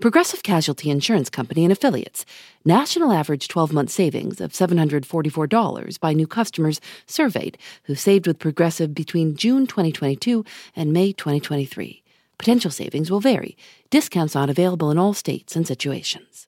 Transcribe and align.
Progressive 0.00 0.42
Casualty 0.42 0.88
Insurance 0.88 1.28
Company 1.28 1.62
and 1.62 1.70
Affiliates. 1.70 2.24
National 2.64 3.12
average 3.12 3.48
12 3.48 3.70
month 3.70 3.90
savings 3.90 4.40
of 4.40 4.52
$744 4.52 6.00
by 6.00 6.14
new 6.14 6.26
customers 6.26 6.80
surveyed 7.04 7.58
who 7.84 7.94
saved 7.94 8.26
with 8.26 8.38
Progressive 8.38 8.94
between 8.94 9.36
June 9.36 9.66
2022 9.66 10.42
and 10.74 10.94
May 10.94 11.12
2023. 11.12 12.02
Potential 12.38 12.70
savings 12.70 13.10
will 13.10 13.20
vary. 13.20 13.58
Discounts 13.90 14.34
not 14.34 14.48
available 14.48 14.90
in 14.90 14.96
all 14.96 15.12
states 15.12 15.54
and 15.54 15.66
situations. 15.66 16.46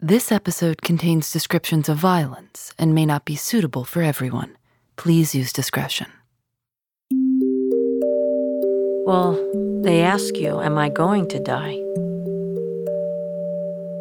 This 0.00 0.32
episode 0.32 0.82
contains 0.82 1.30
descriptions 1.30 1.88
of 1.88 1.98
violence 1.98 2.74
and 2.80 2.96
may 2.96 3.06
not 3.06 3.24
be 3.24 3.36
suitable 3.36 3.84
for 3.84 4.02
everyone. 4.02 4.58
Please 4.96 5.36
use 5.36 5.52
discretion. 5.52 6.15
Well, 9.06 9.38
they 9.82 10.02
ask 10.02 10.36
you, 10.36 10.60
Am 10.60 10.76
I 10.76 10.88
going 10.88 11.28
to 11.28 11.38
die? 11.38 11.76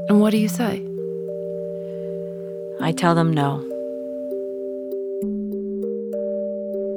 And 0.10 0.20
what 0.20 0.32
do 0.32 0.38
you 0.38 0.48
say? 0.48 0.84
I 2.82 2.92
tell 2.92 3.14
them 3.14 3.32
no. 3.32 3.58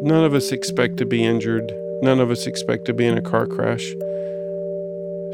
None 0.03 0.25
of 0.25 0.33
us 0.33 0.53
expect 0.53 0.97
to 0.97 1.05
be 1.05 1.23
injured. 1.23 1.71
None 2.01 2.19
of 2.19 2.31
us 2.31 2.47
expect 2.47 2.87
to 2.87 2.95
be 2.95 3.05
in 3.05 3.19
a 3.19 3.21
car 3.21 3.47
crash. 3.47 3.95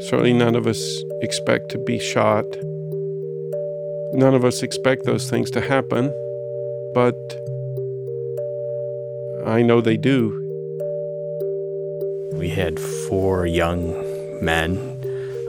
Certainly, 0.09 0.33
none 0.33 0.55
of 0.55 0.67
us 0.67 1.01
expect 1.21 1.69
to 1.69 1.77
be 1.77 1.97
shot. 1.97 2.45
None 4.13 4.33
of 4.33 4.43
us 4.43 4.61
expect 4.63 5.05
those 5.05 5.29
things 5.29 5.49
to 5.51 5.61
happen, 5.61 6.13
but 6.93 7.15
I 9.45 9.61
know 9.61 9.79
they 9.79 9.95
do. 9.95 10.44
We 12.45 12.51
had 12.51 12.79
four 12.79 13.47
young 13.47 13.89
men, 14.39 14.77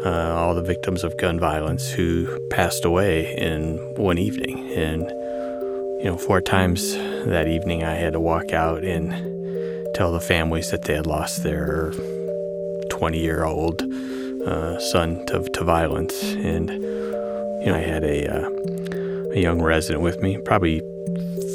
uh, 0.03 0.35
all 0.35 0.55
the 0.55 0.63
victims 0.63 1.05
of 1.05 1.15
gun 1.19 1.39
violence, 1.39 1.91
who 1.91 2.27
passed 2.49 2.87
away 2.87 3.37
in 3.37 3.77
one 3.97 4.17
evening. 4.17 4.71
And, 4.71 5.03
you 6.01 6.05
know, 6.05 6.17
four 6.17 6.41
times 6.41 6.95
that 6.95 7.49
evening 7.49 7.85
I 7.85 7.97
had 7.97 8.15
to 8.15 8.19
walk 8.19 8.55
out 8.55 8.83
and 8.83 9.11
tell 9.95 10.11
the 10.11 10.23
families 10.23 10.71
that 10.71 10.85
they 10.85 10.95
had 10.95 11.07
lost 11.07 11.43
their 11.43 11.93
20 12.89 13.21
year 13.21 13.45
old 13.45 13.83
uh, 14.47 14.81
son 14.81 15.23
to, 15.27 15.43
to 15.51 15.65
violence. 15.65 16.23
And, 16.23 16.71
you 16.71 17.67
know, 17.67 17.75
I 17.75 17.85
had 17.85 18.05
a, 18.05 18.27
uh, 18.27 19.31
a 19.35 19.39
young 19.39 19.61
resident 19.61 20.03
with 20.03 20.23
me, 20.23 20.39
probably 20.39 20.81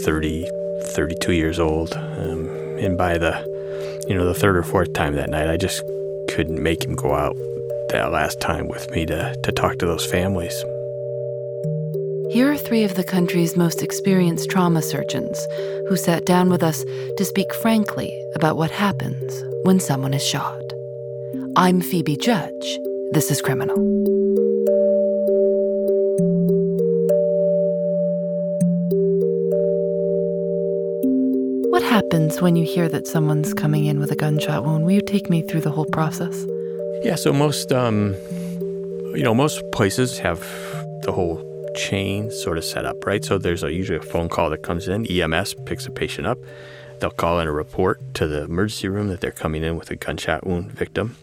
30, 0.04 0.48
32 0.84 1.34
years 1.34 1.60
old. 1.60 1.94
Um, 1.94 2.48
and 2.78 2.96
by 2.96 3.18
the 3.18 3.51
you 4.12 4.18
know, 4.18 4.26
the 4.26 4.34
third 4.34 4.58
or 4.58 4.64
fourth 4.64 4.92
time 4.92 5.16
that 5.16 5.30
night, 5.30 5.50
I 5.50 5.56
just 5.56 5.82
couldn't 6.28 6.62
make 6.62 6.84
him 6.84 6.96
go 6.96 7.16
out 7.16 7.34
that 7.92 8.12
last 8.12 8.42
time 8.42 8.68
with 8.68 8.92
me 8.92 9.06
to, 9.06 9.34
to 9.42 9.52
talk 9.54 9.78
to 9.78 9.86
those 9.86 10.06
families. 10.06 10.54
Here 12.30 12.52
are 12.52 12.58
three 12.58 12.84
of 12.84 12.96
the 12.96 13.06
country's 13.06 13.56
most 13.56 13.82
experienced 13.82 14.50
trauma 14.50 14.82
surgeons 14.82 15.40
who 15.88 15.96
sat 15.96 16.26
down 16.26 16.50
with 16.50 16.62
us 16.62 16.84
to 17.16 17.24
speak 17.24 17.54
frankly 17.54 18.14
about 18.36 18.58
what 18.58 18.70
happens 18.70 19.46
when 19.64 19.80
someone 19.80 20.14
is 20.14 20.26
shot. 20.26 20.62
I'm 21.56 21.80
Phoebe 21.80 22.18
Judge. 22.18 22.80
This 23.14 23.32
is 23.32 23.42
Criminal. 23.42 24.21
Happens 32.12 32.42
when 32.42 32.58
you 32.58 32.66
hear 32.66 32.90
that 32.90 33.08
someone's 33.08 33.54
coming 33.54 33.86
in 33.86 33.98
with 33.98 34.12
a 34.12 34.18
gunshot 34.18 34.66
wound? 34.66 34.84
Will 34.84 34.92
you 34.92 35.02
take 35.02 35.30
me 35.30 35.42
through 35.44 35.62
the 35.62 35.72
whole 35.72 35.86
process? 35.86 36.46
Yeah, 37.04 37.16
so 37.16 37.32
most, 37.32 37.72
um, 37.72 38.16
you 39.16 39.24
know, 39.24 39.34
most 39.34 39.64
places 39.72 40.20
have 40.20 40.42
the 41.04 41.14
whole 41.14 41.40
chain 41.74 42.30
sort 42.30 42.58
of 42.58 42.66
set 42.66 42.86
up, 42.86 43.06
right? 43.06 43.24
So 43.24 43.38
there's 43.38 43.64
a, 43.64 43.72
usually 43.72 43.98
a 43.98 44.02
phone 44.02 44.28
call 44.28 44.50
that 44.50 44.62
comes 44.62 44.90
in. 44.90 45.06
EMS 45.06 45.56
picks 45.66 45.86
a 45.86 45.90
patient 45.90 46.28
up. 46.28 46.38
They'll 47.00 47.12
call 47.12 47.40
in 47.40 47.48
a 47.48 47.54
report 47.54 48.14
to 48.16 48.28
the 48.28 48.44
emergency 48.44 48.90
room 48.90 49.08
that 49.08 49.22
they're 49.22 49.32
coming 49.32 49.64
in 49.64 49.78
with 49.78 49.90
a 49.90 49.96
gunshot 49.96 50.46
wound 50.46 50.74
victim. 50.74 51.16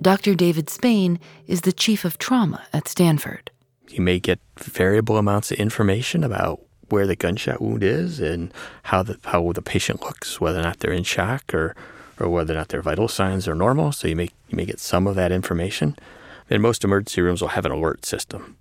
Dr. 0.00 0.34
David 0.34 0.70
Spain 0.70 1.20
is 1.46 1.60
the 1.60 1.74
chief 1.74 2.06
of 2.06 2.16
trauma 2.16 2.62
at 2.72 2.88
Stanford. 2.88 3.50
You 3.90 4.00
may 4.00 4.18
get 4.18 4.40
variable 4.58 5.18
amounts 5.18 5.52
of 5.52 5.58
information 5.58 6.24
about 6.24 6.60
where 6.88 7.06
the 7.06 7.16
gunshot 7.16 7.60
wound 7.60 7.82
is 7.82 8.20
and 8.20 8.52
how 8.84 9.02
the 9.02 9.18
how 9.24 9.52
the 9.52 9.62
patient 9.62 10.02
looks, 10.02 10.40
whether 10.40 10.58
or 10.58 10.62
not 10.62 10.80
they're 10.80 10.92
in 10.92 11.04
shock 11.04 11.54
or 11.54 11.74
or 12.18 12.28
whether 12.28 12.54
or 12.54 12.56
not 12.56 12.68
their 12.68 12.82
vital 12.82 13.08
signs 13.08 13.46
are 13.46 13.54
normal. 13.54 13.92
So 13.92 14.08
you 14.08 14.16
may 14.16 14.30
you 14.48 14.56
may 14.56 14.64
get 14.64 14.80
some 14.80 15.06
of 15.06 15.14
that 15.16 15.32
information. 15.32 15.96
Then 16.48 16.60
most 16.60 16.84
emergency 16.84 17.20
rooms 17.20 17.40
will 17.40 17.48
have 17.48 17.66
an 17.66 17.72
alert 17.72 18.06
system 18.06 18.56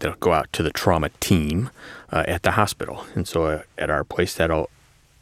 that'll 0.00 0.18
go 0.18 0.32
out 0.32 0.52
to 0.52 0.62
the 0.62 0.70
trauma 0.70 1.10
team 1.20 1.70
uh, 2.10 2.24
at 2.26 2.42
the 2.42 2.52
hospital. 2.52 3.06
And 3.14 3.26
so 3.26 3.44
uh, 3.44 3.62
at 3.78 3.90
our 3.90 4.04
place, 4.04 4.34
that'll 4.34 4.68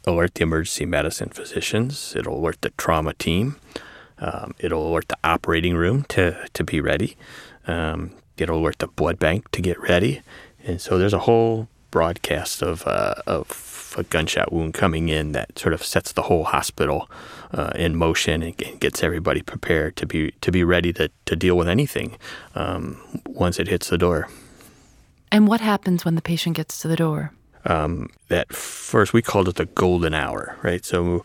alert 0.05 0.35
the 0.35 0.43
emergency 0.43 0.85
medicine 0.85 1.29
physicians. 1.29 2.15
It'll 2.15 2.37
alert 2.37 2.61
the 2.61 2.71
trauma 2.71 3.13
team. 3.13 3.57
Um, 4.19 4.55
it'll 4.59 4.89
alert 4.89 5.07
the 5.07 5.17
operating 5.23 5.75
room 5.75 6.03
to 6.09 6.47
to 6.53 6.63
be 6.63 6.81
ready. 6.81 7.15
Um, 7.67 8.11
it'll 8.37 8.59
alert 8.59 8.79
the 8.79 8.87
blood 8.87 9.19
bank 9.19 9.51
to 9.51 9.61
get 9.61 9.79
ready. 9.79 10.21
And 10.65 10.79
so 10.81 10.97
there's 10.97 11.13
a 11.13 11.19
whole 11.19 11.67
broadcast 11.93 12.63
of 12.63 12.87
uh, 12.87 13.13
of 13.27 13.93
a 13.99 14.03
gunshot 14.03 14.51
wound 14.51 14.73
coming 14.73 15.09
in 15.09 15.33
that 15.33 15.59
sort 15.59 15.73
of 15.75 15.83
sets 15.83 16.11
the 16.13 16.23
whole 16.23 16.45
hospital 16.45 17.07
uh, 17.53 17.71
in 17.75 17.95
motion 17.95 18.41
and 18.41 18.57
gets 18.79 19.03
everybody 19.03 19.43
prepared 19.43 19.95
to 19.95 20.07
be 20.07 20.31
to 20.41 20.51
be 20.51 20.63
ready 20.63 20.91
to, 20.91 21.07
to 21.25 21.35
deal 21.35 21.55
with 21.55 21.67
anything 21.67 22.17
um, 22.55 22.99
once 23.27 23.59
it 23.59 23.67
hits 23.67 23.89
the 23.89 23.97
door. 23.97 24.27
And 25.31 25.47
what 25.47 25.61
happens 25.61 26.03
when 26.03 26.15
the 26.15 26.21
patient 26.21 26.55
gets 26.55 26.81
to 26.81 26.87
the 26.87 26.95
door? 26.95 27.31
Um, 27.65 28.09
that 28.27 28.51
first 28.53 29.13
we 29.13 29.21
called 29.21 29.47
it 29.47 29.55
the 29.55 29.65
golden 29.65 30.15
hour, 30.15 30.57
right? 30.63 30.83
So 30.83 31.23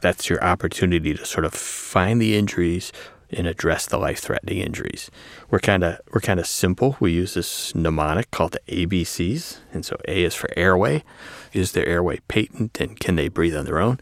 that's 0.00 0.28
your 0.28 0.42
opportunity 0.42 1.14
to 1.14 1.24
sort 1.24 1.44
of 1.44 1.54
find 1.54 2.20
the 2.20 2.36
injuries, 2.36 2.92
and 3.30 3.46
address 3.46 3.86
the 3.86 3.98
life-threatening 3.98 4.58
injuries. 4.58 5.10
We're 5.50 5.58
kind 5.58 5.84
of 5.84 6.00
we're 6.12 6.20
kind 6.20 6.40
of 6.40 6.46
simple. 6.46 6.96
We 7.00 7.12
use 7.12 7.34
this 7.34 7.74
mnemonic 7.74 8.30
called 8.30 8.52
the 8.52 8.86
ABCs, 8.86 9.58
and 9.72 9.84
so 9.84 9.96
A 10.06 10.24
is 10.24 10.34
for 10.34 10.50
airway. 10.56 11.04
Is 11.52 11.72
their 11.72 11.86
airway 11.86 12.18
patent, 12.28 12.80
and 12.80 12.98
can 12.98 13.16
they 13.16 13.28
breathe 13.28 13.56
on 13.56 13.64
their 13.64 13.78
own? 13.78 14.00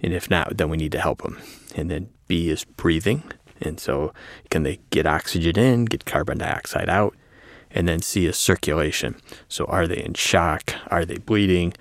And 0.00 0.12
if 0.12 0.28
not, 0.28 0.56
then 0.56 0.68
we 0.68 0.76
need 0.76 0.92
to 0.92 1.00
help 1.00 1.22
them. 1.22 1.38
And 1.74 1.90
then 1.90 2.10
B 2.28 2.50
is 2.50 2.64
breathing, 2.64 3.22
and 3.60 3.78
so 3.80 4.12
can 4.50 4.62
they 4.62 4.80
get 4.90 5.06
oxygen 5.06 5.58
in, 5.58 5.84
get 5.86 6.04
carbon 6.04 6.38
dioxide 6.38 6.88
out? 6.88 7.14
And 7.70 7.88
then 7.88 8.02
C 8.02 8.26
is 8.26 8.36
circulation. 8.36 9.16
So 9.48 9.64
are 9.64 9.86
they 9.86 10.02
in 10.02 10.14
shock? 10.14 10.74
Are 10.88 11.04
they 11.04 11.18
bleeding? 11.18 11.74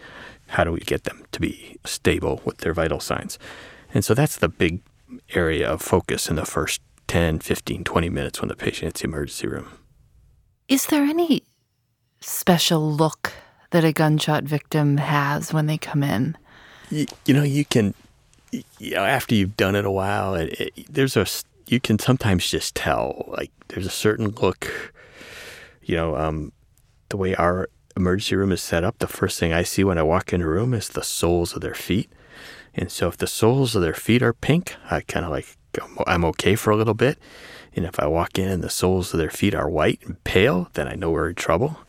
How 0.47 0.63
do 0.63 0.71
we 0.71 0.79
get 0.79 1.03
them 1.03 1.23
to 1.31 1.39
be 1.39 1.77
stable 1.85 2.41
with 2.45 2.59
their 2.59 2.73
vital 2.73 2.99
signs? 2.99 3.37
And 3.93 4.03
so 4.03 4.13
that's 4.13 4.37
the 4.37 4.49
big 4.49 4.81
area 5.33 5.69
of 5.69 5.81
focus 5.81 6.29
in 6.29 6.35
the 6.35 6.45
first 6.45 6.81
10, 7.07 7.39
15, 7.39 7.83
20 7.83 8.09
minutes 8.09 8.41
when 8.41 8.49
the 8.49 8.55
patient 8.55 8.85
hits 8.85 9.01
the 9.01 9.07
emergency 9.07 9.47
room. 9.47 9.67
Is 10.67 10.87
there 10.87 11.03
any 11.03 11.43
special 12.21 12.91
look 12.91 13.33
that 13.71 13.83
a 13.83 13.91
gunshot 13.91 14.43
victim 14.43 14.97
has 14.97 15.53
when 15.53 15.67
they 15.67 15.77
come 15.77 16.03
in? 16.03 16.37
You, 16.89 17.05
you 17.25 17.33
know, 17.33 17.43
you 17.43 17.65
can, 17.65 17.93
you 18.51 18.95
know, 18.95 19.03
after 19.03 19.35
you've 19.35 19.57
done 19.57 19.75
it 19.75 19.85
a 19.85 19.91
while, 19.91 20.35
it, 20.35 20.59
it, 20.59 20.87
there's 20.89 21.17
a, 21.17 21.25
you 21.67 21.79
can 21.79 21.99
sometimes 21.99 22.49
just 22.49 22.75
tell, 22.75 23.25
like, 23.27 23.51
there's 23.69 23.85
a 23.85 23.91
certain 23.91 24.29
look, 24.29 24.93
you 25.83 25.95
know, 25.95 26.15
um, 26.15 26.51
the 27.09 27.17
way 27.17 27.35
our 27.35 27.69
emergency 27.95 28.35
room 28.35 28.51
is 28.51 28.61
set 28.61 28.83
up, 28.83 28.99
the 28.99 29.07
first 29.07 29.39
thing 29.39 29.53
I 29.53 29.63
see 29.63 29.83
when 29.83 29.97
I 29.97 30.03
walk 30.03 30.33
in 30.33 30.41
a 30.41 30.47
room 30.47 30.73
is 30.73 30.89
the 30.89 31.03
soles 31.03 31.53
of 31.53 31.61
their 31.61 31.75
feet. 31.75 32.11
And 32.75 32.91
so 32.91 33.07
if 33.07 33.17
the 33.17 33.27
soles 33.27 33.75
of 33.75 33.81
their 33.81 33.93
feet 33.93 34.23
are 34.23 34.33
pink, 34.33 34.75
I 34.89 35.01
kind 35.01 35.25
of 35.25 35.31
like, 35.31 35.57
I'm 36.07 36.25
okay 36.25 36.55
for 36.55 36.71
a 36.71 36.75
little 36.75 36.93
bit. 36.93 37.17
And 37.75 37.85
if 37.85 37.99
I 37.99 38.07
walk 38.07 38.37
in 38.37 38.49
and 38.49 38.63
the 38.63 38.69
soles 38.69 39.13
of 39.13 39.19
their 39.19 39.29
feet 39.29 39.55
are 39.55 39.69
white 39.69 40.01
and 40.05 40.23
pale, 40.23 40.69
then 40.73 40.87
I 40.87 40.95
know 40.95 41.11
we're 41.11 41.29
in 41.29 41.35
trouble. 41.35 41.79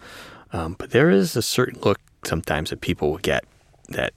Um, 0.53 0.77
but 0.79 0.91
there 0.91 1.11
is 1.11 1.37
a 1.37 1.43
certain 1.43 1.81
look 1.83 2.01
sometimes 2.25 2.71
that 2.71 2.81
people 2.81 3.11
will 3.11 3.19
get 3.19 3.45
that, 3.91 4.15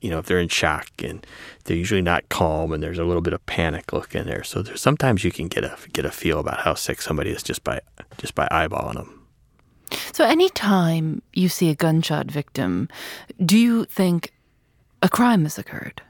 you 0.00 0.10
know, 0.10 0.18
if 0.18 0.26
they're 0.26 0.38
in 0.38 0.48
shock 0.48 0.88
and 1.02 1.26
they're 1.64 1.76
usually 1.76 2.02
not 2.02 2.28
calm 2.28 2.72
and 2.72 2.82
there's 2.82 2.98
a 2.98 3.04
little 3.04 3.22
bit 3.22 3.32
of 3.32 3.44
panic 3.46 3.92
look 3.92 4.14
in 4.14 4.26
there. 4.26 4.44
So 4.44 4.62
there's 4.62 4.80
sometimes 4.80 5.24
you 5.24 5.32
can 5.32 5.48
get 5.48 5.64
a 5.64 5.76
get 5.92 6.04
a 6.04 6.10
feel 6.10 6.38
about 6.38 6.60
how 6.60 6.74
sick 6.74 7.02
somebody 7.02 7.30
is 7.30 7.42
just 7.42 7.64
by 7.64 7.80
just 8.18 8.34
by 8.34 8.46
eyeballing 8.50 8.94
them. 8.94 9.26
So 10.12 10.24
anytime 10.24 11.22
you 11.32 11.48
see 11.48 11.70
a 11.70 11.74
gunshot 11.74 12.30
victim, 12.30 12.88
do 13.44 13.58
you 13.58 13.84
think 13.86 14.32
a 15.02 15.08
crime 15.08 15.44
has 15.44 15.58
occurred? 15.58 16.02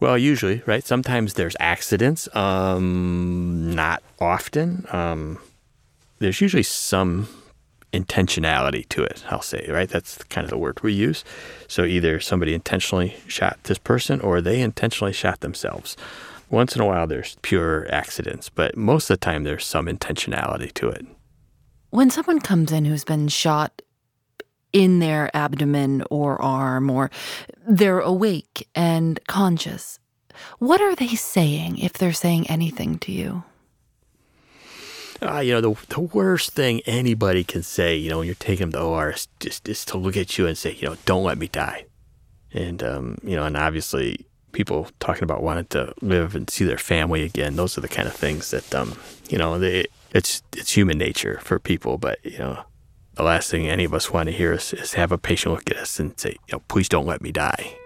Well, 0.00 0.18
usually, 0.18 0.62
right? 0.66 0.84
Sometimes 0.84 1.34
there's 1.34 1.56
accidents. 1.60 2.28
Um, 2.34 3.74
not 3.74 4.02
often. 4.20 4.86
Um, 4.90 5.38
there's 6.18 6.40
usually 6.40 6.62
some 6.62 7.28
intentionality 7.92 8.88
to 8.88 9.04
it, 9.04 9.24
I'll 9.30 9.40
say, 9.40 9.66
right? 9.70 9.88
That's 9.88 10.22
kind 10.24 10.44
of 10.44 10.50
the 10.50 10.58
word 10.58 10.82
we 10.82 10.92
use. 10.92 11.24
So 11.68 11.84
either 11.84 12.18
somebody 12.18 12.52
intentionally 12.52 13.16
shot 13.28 13.58
this 13.64 13.78
person 13.78 14.20
or 14.20 14.40
they 14.40 14.60
intentionally 14.60 15.12
shot 15.12 15.40
themselves. 15.40 15.96
Once 16.50 16.74
in 16.74 16.82
a 16.82 16.86
while, 16.86 17.06
there's 17.06 17.36
pure 17.42 17.86
accidents, 17.92 18.48
but 18.48 18.76
most 18.76 19.10
of 19.10 19.18
the 19.18 19.24
time, 19.24 19.44
there's 19.44 19.64
some 19.64 19.86
intentionality 19.86 20.72
to 20.74 20.88
it. 20.88 21.06
When 21.90 22.10
someone 22.10 22.40
comes 22.40 22.72
in 22.72 22.84
who's 22.84 23.04
been 23.04 23.28
shot 23.28 23.80
in 24.74 24.98
their 24.98 25.34
abdomen 25.34 26.02
or 26.10 26.40
arm, 26.42 26.90
or 26.90 27.10
they're 27.66 28.00
awake 28.00 28.68
and 28.74 29.24
conscious, 29.26 29.98
what 30.58 30.82
are 30.82 30.96
they 30.96 31.14
saying 31.14 31.78
if 31.78 31.94
they're 31.94 32.12
saying 32.12 32.50
anything 32.50 32.98
to 32.98 33.12
you? 33.12 33.44
Uh, 35.22 35.38
you 35.38 35.52
know, 35.52 35.60
the, 35.60 35.86
the 35.88 36.00
worst 36.00 36.50
thing 36.50 36.80
anybody 36.86 37.44
can 37.44 37.62
say, 37.62 37.96
you 37.96 38.10
know, 38.10 38.18
when 38.18 38.26
you're 38.26 38.34
taking 38.34 38.70
them 38.70 38.72
to 38.72 38.80
OR 38.80 39.10
is 39.10 39.28
just 39.38 39.66
is 39.68 39.84
to 39.86 39.96
look 39.96 40.16
at 40.16 40.36
you 40.36 40.46
and 40.46 40.58
say, 40.58 40.72
you 40.74 40.88
know, 40.88 40.96
don't 41.06 41.22
let 41.22 41.38
me 41.38 41.46
die. 41.46 41.86
And, 42.52 42.82
um, 42.82 43.18
you 43.22 43.36
know, 43.36 43.44
and 43.44 43.56
obviously 43.56 44.26
people 44.52 44.88
talking 44.98 45.22
about 45.22 45.42
wanting 45.42 45.66
to 45.66 45.94
live 46.02 46.34
and 46.34 46.50
see 46.50 46.64
their 46.64 46.78
family 46.78 47.22
again, 47.22 47.56
those 47.56 47.78
are 47.78 47.80
the 47.80 47.88
kind 47.88 48.08
of 48.08 48.14
things 48.14 48.50
that, 48.50 48.74
um, 48.74 48.96
you 49.28 49.38
know, 49.38 49.58
they, 49.58 49.86
it's, 50.12 50.42
it's 50.52 50.72
human 50.72 50.98
nature 50.98 51.40
for 51.42 51.58
people. 51.58 51.96
But, 51.96 52.18
you 52.24 52.38
know, 52.38 52.64
the 53.14 53.22
last 53.22 53.50
thing 53.50 53.68
any 53.68 53.84
of 53.84 53.94
us 53.94 54.10
want 54.10 54.28
to 54.28 54.32
hear 54.32 54.52
is, 54.52 54.72
is 54.72 54.94
have 54.94 55.12
a 55.12 55.18
patient 55.18 55.54
look 55.54 55.70
at 55.70 55.76
us 55.76 56.00
and 56.00 56.18
say, 56.18 56.30
you 56.48 56.52
know, 56.52 56.62
please 56.68 56.88
don't 56.88 57.06
let 57.06 57.22
me 57.22 57.30
die. 57.30 57.76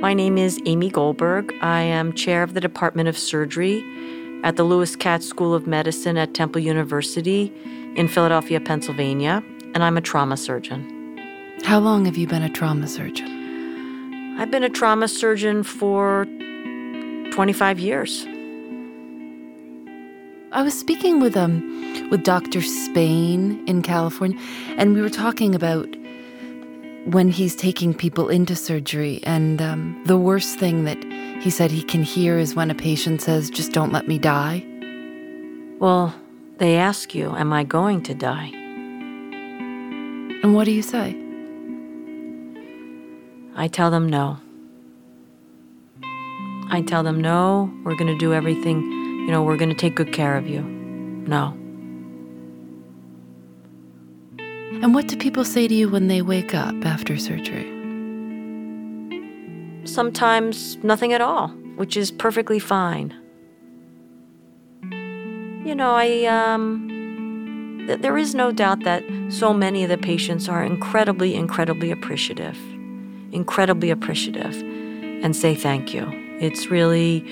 My 0.00 0.14
name 0.14 0.38
is 0.38 0.58
Amy 0.64 0.90
Goldberg. 0.90 1.52
I 1.60 1.82
am 1.82 2.14
chair 2.14 2.42
of 2.42 2.54
the 2.54 2.60
Department 2.60 3.08
of 3.08 3.18
Surgery 3.18 3.84
at 4.42 4.56
the 4.56 4.64
Lewis 4.64 4.96
Katz 4.96 5.26
School 5.26 5.54
of 5.54 5.66
Medicine 5.66 6.16
at 6.16 6.34
Temple 6.34 6.62
University 6.62 7.52
in 7.96 8.08
Philadelphia, 8.08 8.60
Pennsylvania, 8.60 9.44
and 9.74 9.84
I'm 9.84 9.96
a 9.96 10.00
trauma 10.00 10.36
surgeon. 10.36 10.96
How 11.64 11.78
long 11.78 12.06
have 12.06 12.16
you 12.16 12.26
been 12.26 12.42
a 12.42 12.48
trauma 12.48 12.88
surgeon? 12.88 14.36
I've 14.38 14.50
been 14.50 14.64
a 14.64 14.70
trauma 14.70 15.06
surgeon 15.06 15.62
for 15.62 16.24
25 17.32 17.78
years. 17.78 18.26
I 20.52 20.62
was 20.62 20.78
speaking 20.78 21.20
with 21.20 21.36
um 21.36 21.62
with 22.10 22.24
Dr. 22.24 22.60
Spain 22.60 23.62
in 23.68 23.82
California, 23.82 24.38
and 24.76 24.94
we 24.94 25.00
were 25.00 25.10
talking 25.10 25.54
about 25.54 25.88
when 27.04 27.30
he's 27.30 27.56
taking 27.56 27.94
people 27.94 28.28
into 28.28 28.56
surgery. 28.56 29.20
And 29.22 29.62
um, 29.62 30.02
the 30.06 30.18
worst 30.18 30.58
thing 30.58 30.84
that 30.84 31.02
he 31.40 31.50
said 31.50 31.70
he 31.70 31.82
can 31.82 32.02
hear 32.02 32.38
is 32.38 32.54
when 32.54 32.70
a 32.70 32.74
patient 32.74 33.22
says, 33.22 33.48
just 33.48 33.72
don't 33.72 33.92
let 33.92 34.06
me 34.06 34.18
die. 34.18 34.64
Well, 35.78 36.14
they 36.58 36.76
ask 36.76 37.14
you, 37.14 37.34
Am 37.36 37.52
I 37.52 37.64
going 37.64 38.02
to 38.02 38.14
die? 38.14 38.50
And 40.42 40.54
what 40.54 40.64
do 40.64 40.72
you 40.72 40.82
say? 40.82 41.16
I 43.56 43.68
tell 43.68 43.90
them 43.90 44.08
no. 44.08 44.38
I 46.72 46.82
tell 46.82 47.02
them 47.02 47.20
no, 47.20 47.72
we're 47.84 47.96
going 47.96 48.12
to 48.12 48.18
do 48.18 48.32
everything, 48.32 48.78
you 49.24 49.30
know, 49.30 49.42
we're 49.42 49.56
going 49.56 49.70
to 49.70 49.76
take 49.76 49.94
good 49.94 50.12
care 50.12 50.36
of 50.36 50.48
you. 50.48 50.62
No. 50.62 51.56
And 54.82 54.94
what 54.94 55.08
do 55.08 55.16
people 55.16 55.44
say 55.44 55.68
to 55.68 55.74
you 55.74 55.88
when 55.88 56.08
they 56.08 56.22
wake 56.22 56.54
up 56.54 56.74
after 56.84 57.18
surgery? 57.18 57.66
Sometimes 59.84 60.76
nothing 60.82 61.12
at 61.12 61.20
all, 61.20 61.48
which 61.76 61.96
is 61.96 62.10
perfectly 62.10 62.58
fine. 62.58 63.14
You 65.64 65.74
know, 65.74 65.92
I, 65.94 66.24
um, 66.24 67.84
th- 67.86 68.00
there 68.00 68.16
is 68.16 68.34
no 68.34 68.50
doubt 68.52 68.84
that 68.84 69.04
so 69.28 69.52
many 69.52 69.82
of 69.82 69.90
the 69.90 69.98
patients 69.98 70.48
are 70.48 70.64
incredibly, 70.64 71.34
incredibly 71.34 71.90
appreciative, 71.90 72.56
incredibly 73.32 73.90
appreciative, 73.90 74.54
and 75.22 75.36
say 75.36 75.54
thank 75.54 75.92
you. 75.92 76.08
It's 76.40 76.68
really, 76.68 77.24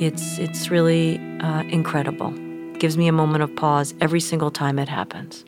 it's, 0.00 0.38
it's 0.38 0.70
really 0.70 1.18
uh, 1.40 1.62
incredible. 1.62 2.34
It 2.74 2.80
gives 2.80 2.96
me 2.96 3.08
a 3.08 3.12
moment 3.12 3.42
of 3.42 3.54
pause 3.56 3.94
every 4.00 4.20
single 4.20 4.50
time 4.50 4.78
it 4.78 4.88
happens. 4.88 5.44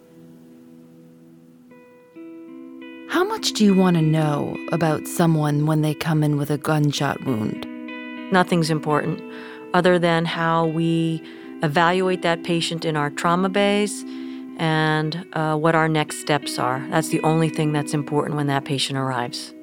How 3.09 3.25
much 3.25 3.53
do 3.53 3.65
you 3.65 3.75
want 3.75 3.97
to 3.97 4.03
know 4.03 4.57
about 4.73 5.07
someone 5.07 5.67
when 5.67 5.83
they 5.83 5.95
come 5.95 6.23
in 6.23 6.37
with 6.37 6.51
a 6.51 6.59
gunshot 6.59 7.25
wound? 7.25 7.67
Nothing's 8.33 8.71
important 8.71 9.23
other 9.75 9.99
than 9.99 10.25
how 10.25 10.67
we 10.67 11.23
evaluate 11.63 12.23
that 12.23 12.45
patient 12.45 12.85
in 12.85 12.97
our 12.97 13.11
trauma 13.11 13.49
bays 13.49 14.05
and 14.59 15.27
uh, 15.33 15.57
what 15.57 15.75
our 15.75 15.89
next 15.89 16.21
steps 16.21 16.59
are. 16.59 16.85
That's 16.91 17.09
the 17.09 17.23
only 17.23 17.49
thing 17.49 17.73
that's 17.73 17.95
important 17.95 18.37
when 18.37 18.47
that 18.49 18.65
patient 18.65 18.99
arrives. 18.99 19.55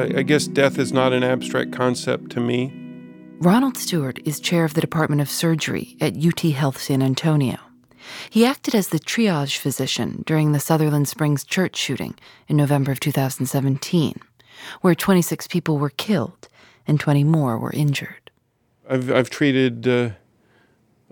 I, 0.00 0.22
guess 0.22 0.46
death 0.46 0.78
is 0.78 0.92
not 0.92 1.12
an 1.12 1.22
abstract 1.22 1.72
concept 1.72 2.30
to 2.32 2.40
me. 2.40 2.72
Ronald 3.38 3.76
Stewart 3.76 4.18
is 4.24 4.40
chair 4.40 4.64
of 4.64 4.74
the 4.74 4.80
Department 4.80 5.20
of 5.20 5.30
Surgery 5.30 5.96
at 6.00 6.16
UT 6.16 6.40
Health 6.40 6.80
San 6.80 7.02
Antonio. 7.02 7.58
He 8.28 8.44
acted 8.44 8.74
as 8.74 8.88
the 8.88 8.98
triage 8.98 9.56
physician 9.56 10.22
during 10.26 10.52
the 10.52 10.60
Sutherland 10.60 11.08
Springs 11.08 11.44
church 11.44 11.76
shooting 11.76 12.14
in 12.48 12.56
November 12.56 12.92
of 12.92 13.00
2017, 13.00 14.20
where 14.80 14.94
26 14.94 15.46
people 15.48 15.78
were 15.78 15.90
killed 15.90 16.48
and 16.86 16.98
20 16.98 17.24
more 17.24 17.58
were 17.58 17.72
injured. 17.72 18.30
I've, 18.88 19.10
I've 19.10 19.30
treated 19.30 19.86
uh, 19.86 20.10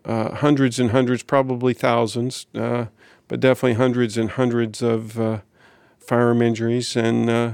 uh, 0.04 0.35
hundreds 0.37 0.78
and 0.78 0.90
hundreds, 0.90 1.23
probably 1.23 1.75
thousands, 1.75 2.47
uh, 2.54 2.87
but 3.28 3.40
definitely 3.40 3.75
hundreds 3.75 4.16
and 4.16 4.30
hundreds 4.30 4.83
of 4.83 5.21
uh, 5.21 5.40
firearm 5.99 6.42
injuries. 6.42 6.97
And 6.97 7.30
uh, 7.30 7.52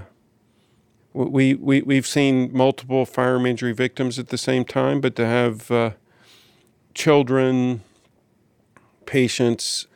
we, 1.14 1.54
we, 1.54 1.80
we've 1.83 2.06
seen 2.06 2.50
multiple 2.52 3.06
firearm 3.06 3.47
injury 3.47 3.73
victims 3.73 4.18
at 4.18 4.28
the 4.28 4.38
same 4.38 4.64
time, 4.64 5.00
but 5.00 5.14
to 5.16 5.25
have 5.25 5.71
uh, 5.71 5.90
children, 6.92 7.83
patients, 9.06 9.87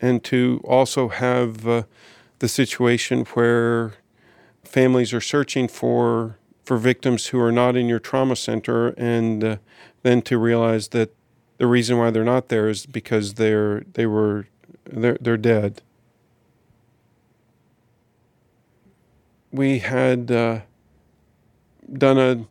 and 0.00 0.22
to 0.22 0.60
also 0.64 1.08
have 1.08 1.66
uh, 1.66 1.82
the 2.38 2.48
situation 2.48 3.24
where 3.34 3.94
families 4.62 5.12
are 5.12 5.20
searching 5.20 5.66
for 5.68 6.36
for 6.62 6.76
victims 6.76 7.28
who 7.28 7.40
are 7.40 7.50
not 7.50 7.76
in 7.76 7.88
your 7.88 7.98
trauma 7.98 8.36
center, 8.36 8.88
and 8.98 9.42
uh, 9.42 9.56
then 10.02 10.20
to 10.20 10.36
realize 10.36 10.88
that 10.88 11.14
the 11.56 11.66
reason 11.66 11.96
why 11.96 12.10
they're 12.10 12.22
not 12.22 12.50
there 12.50 12.68
is 12.68 12.84
because 12.84 13.34
they're 13.34 13.80
they 13.94 14.06
were 14.06 14.46
they're 14.84 15.18
they're 15.20 15.38
dead. 15.38 15.82
We 19.52 19.78
had 19.78 20.30
uh, 20.30 20.60
done 21.92 22.18
a, 22.18 22.46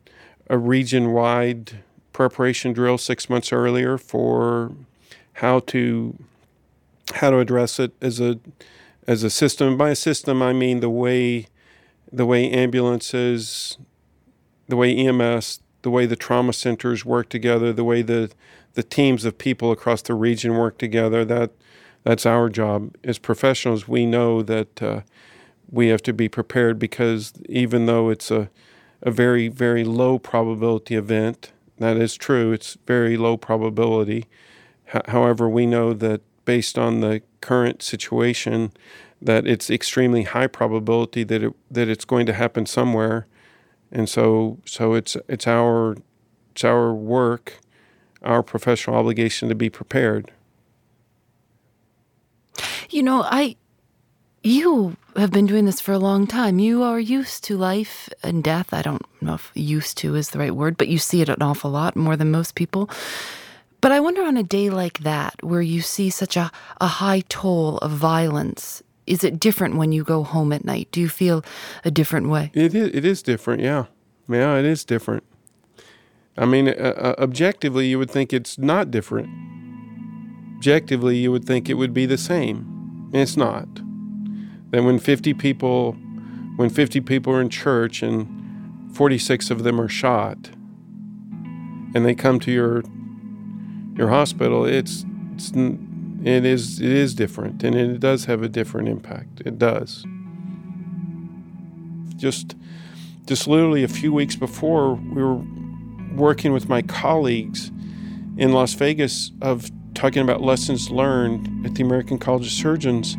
a 0.52 0.58
region 0.58 1.12
wide 1.12 1.82
preparation 2.12 2.72
drill 2.72 2.98
six 2.98 3.30
months 3.30 3.52
earlier 3.52 3.96
for 3.96 4.72
how 5.34 5.60
to 5.60 6.18
how 7.14 7.30
to 7.30 7.38
address 7.38 7.78
it 7.78 7.92
as 8.02 8.20
a 8.20 8.38
as 9.06 9.22
a 9.22 9.30
system. 9.30 9.76
By 9.76 9.90
a 9.90 9.96
system, 9.96 10.42
I 10.42 10.52
mean 10.52 10.80
the 10.80 10.90
way 10.90 11.46
the 12.12 12.26
way 12.26 12.50
ambulances, 12.50 13.78
the 14.66 14.76
way 14.76 14.96
EMS, 14.96 15.60
the 15.82 15.90
way 15.90 16.06
the 16.06 16.16
trauma 16.16 16.52
centers 16.52 17.04
work 17.04 17.28
together, 17.28 17.72
the 17.72 17.84
way 17.84 18.02
the 18.02 18.30
the 18.74 18.82
teams 18.82 19.24
of 19.24 19.38
people 19.38 19.72
across 19.72 20.02
the 20.02 20.14
region 20.14 20.56
work 20.56 20.78
together. 20.78 21.24
That 21.24 21.52
that's 22.04 22.26
our 22.26 22.48
job 22.48 22.94
as 23.04 23.18
professionals. 23.18 23.86
We 23.88 24.06
know 24.06 24.42
that 24.42 24.82
uh, 24.82 25.00
we 25.70 25.88
have 25.88 26.02
to 26.02 26.12
be 26.12 26.28
prepared 26.28 26.78
because 26.78 27.32
even 27.48 27.86
though 27.86 28.08
it's 28.08 28.30
a 28.30 28.50
a 29.02 29.10
very 29.10 29.48
very 29.48 29.84
low 29.84 30.18
probability 30.18 30.96
event, 30.96 31.52
that 31.78 31.96
is 31.96 32.16
true. 32.16 32.52
It's 32.52 32.76
very 32.86 33.16
low 33.16 33.36
probability. 33.36 34.26
H- 34.92 35.02
however, 35.08 35.48
we 35.48 35.66
know 35.66 35.92
that 35.94 36.20
based 36.44 36.78
on 36.78 37.00
the 37.00 37.22
current 37.40 37.82
situation, 37.82 38.72
that 39.20 39.46
it's 39.46 39.70
extremely 39.70 40.22
high 40.24 40.46
probability 40.46 41.24
that 41.24 41.42
it 41.42 41.52
that 41.70 41.88
it's 41.88 42.04
going 42.04 42.26
to 42.26 42.32
happen 42.32 42.66
somewhere, 42.66 43.26
and 43.92 44.08
so 44.08 44.58
so 44.64 44.94
it's 44.94 45.16
it's 45.28 45.46
our 45.46 45.96
it's 46.52 46.64
our 46.64 46.92
work, 46.92 47.58
our 48.22 48.42
professional 48.42 48.96
obligation 48.96 49.48
to 49.48 49.54
be 49.54 49.70
prepared. 49.70 50.32
You 52.90 53.02
know, 53.02 53.22
I 53.22 53.56
you 54.42 54.96
have 55.16 55.30
been 55.32 55.46
doing 55.46 55.64
this 55.64 55.80
for 55.80 55.92
a 55.92 55.98
long 55.98 56.26
time. 56.26 56.58
You 56.58 56.82
are 56.82 57.00
used 57.00 57.44
to 57.44 57.56
life 57.56 58.08
and 58.22 58.42
death. 58.42 58.72
I 58.72 58.82
don't 58.82 59.02
know 59.20 59.34
if 59.34 59.50
used 59.54 59.98
to 59.98 60.14
is 60.14 60.30
the 60.30 60.38
right 60.38 60.54
word, 60.54 60.76
but 60.76 60.88
you 60.88 60.98
see 60.98 61.20
it 61.20 61.28
an 61.28 61.42
awful 61.42 61.70
lot 61.70 61.96
more 61.96 62.16
than 62.16 62.30
most 62.30 62.54
people. 62.54 62.88
But 63.80 63.92
I 63.92 64.00
wonder 64.00 64.22
on 64.22 64.36
a 64.36 64.42
day 64.42 64.70
like 64.70 65.00
that, 65.00 65.36
where 65.42 65.62
you 65.62 65.82
see 65.82 66.10
such 66.10 66.36
a, 66.36 66.50
a 66.80 66.86
high 66.86 67.22
toll 67.28 67.78
of 67.78 67.92
violence, 67.92 68.82
is 69.06 69.24
it 69.24 69.38
different 69.38 69.76
when 69.76 69.92
you 69.92 70.04
go 70.04 70.22
home 70.22 70.52
at 70.52 70.64
night? 70.64 70.88
Do 70.92 71.00
you 71.00 71.08
feel 71.08 71.44
a 71.84 71.90
different 71.90 72.28
way? 72.28 72.50
It 72.54 72.74
is, 72.74 72.90
it 72.92 73.04
is 73.04 73.22
different, 73.22 73.62
yeah. 73.62 73.86
Yeah, 74.28 74.56
it 74.56 74.64
is 74.64 74.84
different. 74.84 75.24
I 76.36 76.44
mean, 76.44 76.68
uh, 76.68 76.72
uh, 76.72 77.14
objectively, 77.18 77.86
you 77.86 77.98
would 77.98 78.10
think 78.10 78.32
it's 78.32 78.58
not 78.58 78.90
different. 78.90 79.28
Objectively, 80.56 81.16
you 81.16 81.32
would 81.32 81.44
think 81.44 81.68
it 81.68 81.74
would 81.74 81.94
be 81.94 82.06
the 82.06 82.18
same. 82.18 83.10
It's 83.12 83.36
not. 83.36 83.68
Then 84.70 84.84
when 84.84 84.98
50 84.98 85.34
people, 85.34 85.92
when 86.56 86.70
50 86.70 87.00
people 87.00 87.32
are 87.32 87.40
in 87.40 87.48
church 87.48 88.02
and 88.02 88.94
46 88.94 89.50
of 89.50 89.62
them 89.62 89.80
are 89.80 89.88
shot, 89.88 90.50
and 91.94 92.04
they 92.04 92.14
come 92.14 92.38
to 92.40 92.52
your 92.52 92.82
your 93.96 94.10
hospital, 94.10 94.64
it's, 94.64 95.04
it's 95.34 95.50
it 95.50 96.44
is 96.44 96.80
it 96.80 96.90
is 96.90 97.14
different, 97.14 97.62
and 97.62 97.74
it 97.74 98.00
does 98.00 98.26
have 98.26 98.42
a 98.42 98.48
different 98.48 98.88
impact. 98.88 99.40
It 99.44 99.58
does. 99.58 100.04
Just 102.16 102.56
just 103.26 103.46
literally 103.46 103.84
a 103.84 103.88
few 103.88 104.12
weeks 104.12 104.36
before, 104.36 104.94
we 104.94 105.22
were 105.22 105.40
working 106.14 106.52
with 106.52 106.68
my 106.68 106.82
colleagues 106.82 107.70
in 108.36 108.52
Las 108.52 108.74
Vegas 108.74 109.32
of 109.40 109.70
talking 109.94 110.22
about 110.22 110.40
lessons 110.40 110.90
learned 110.90 111.66
at 111.66 111.74
the 111.74 111.82
American 111.82 112.18
College 112.18 112.46
of 112.46 112.52
Surgeons. 112.52 113.16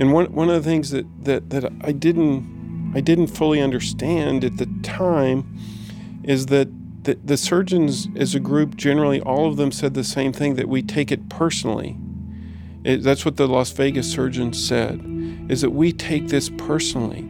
And 0.00 0.12
one, 0.12 0.32
one 0.32 0.48
of 0.48 0.62
the 0.62 0.68
things 0.68 0.90
that, 0.90 1.06
that, 1.24 1.50
that 1.50 1.72
I 1.82 1.92
didn't 1.92 2.58
I 2.92 3.00
didn't 3.00 3.28
fully 3.28 3.60
understand 3.60 4.42
at 4.42 4.56
the 4.56 4.66
time 4.82 5.56
is 6.24 6.46
that 6.46 6.68
the, 7.04 7.14
the 7.24 7.36
surgeons 7.36 8.08
as 8.16 8.34
a 8.34 8.40
group 8.40 8.74
generally 8.74 9.20
all 9.20 9.46
of 9.46 9.56
them 9.56 9.70
said 9.70 9.94
the 9.94 10.02
same 10.02 10.32
thing 10.32 10.56
that 10.56 10.68
we 10.68 10.82
take 10.82 11.12
it 11.12 11.28
personally 11.28 11.96
it, 12.84 13.02
that's 13.02 13.24
what 13.24 13.36
the 13.36 13.46
Las 13.46 13.70
Vegas 13.72 14.10
surgeons 14.10 14.62
said, 14.62 15.00
is 15.48 15.60
that 15.60 15.70
we 15.70 15.92
take 15.92 16.28
this 16.28 16.50
personally. 16.56 17.28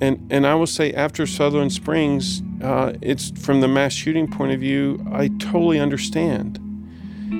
And, 0.00 0.26
and 0.30 0.46
I 0.46 0.54
will 0.54 0.66
say, 0.66 0.92
after 0.92 1.26
Sutherland 1.26 1.72
Springs, 1.72 2.42
uh, 2.62 2.92
it's 3.00 3.30
from 3.40 3.60
the 3.60 3.68
mass 3.68 3.92
shooting 3.92 4.30
point 4.30 4.52
of 4.52 4.60
view, 4.60 5.04
I 5.10 5.28
totally 5.28 5.80
understand. 5.80 6.60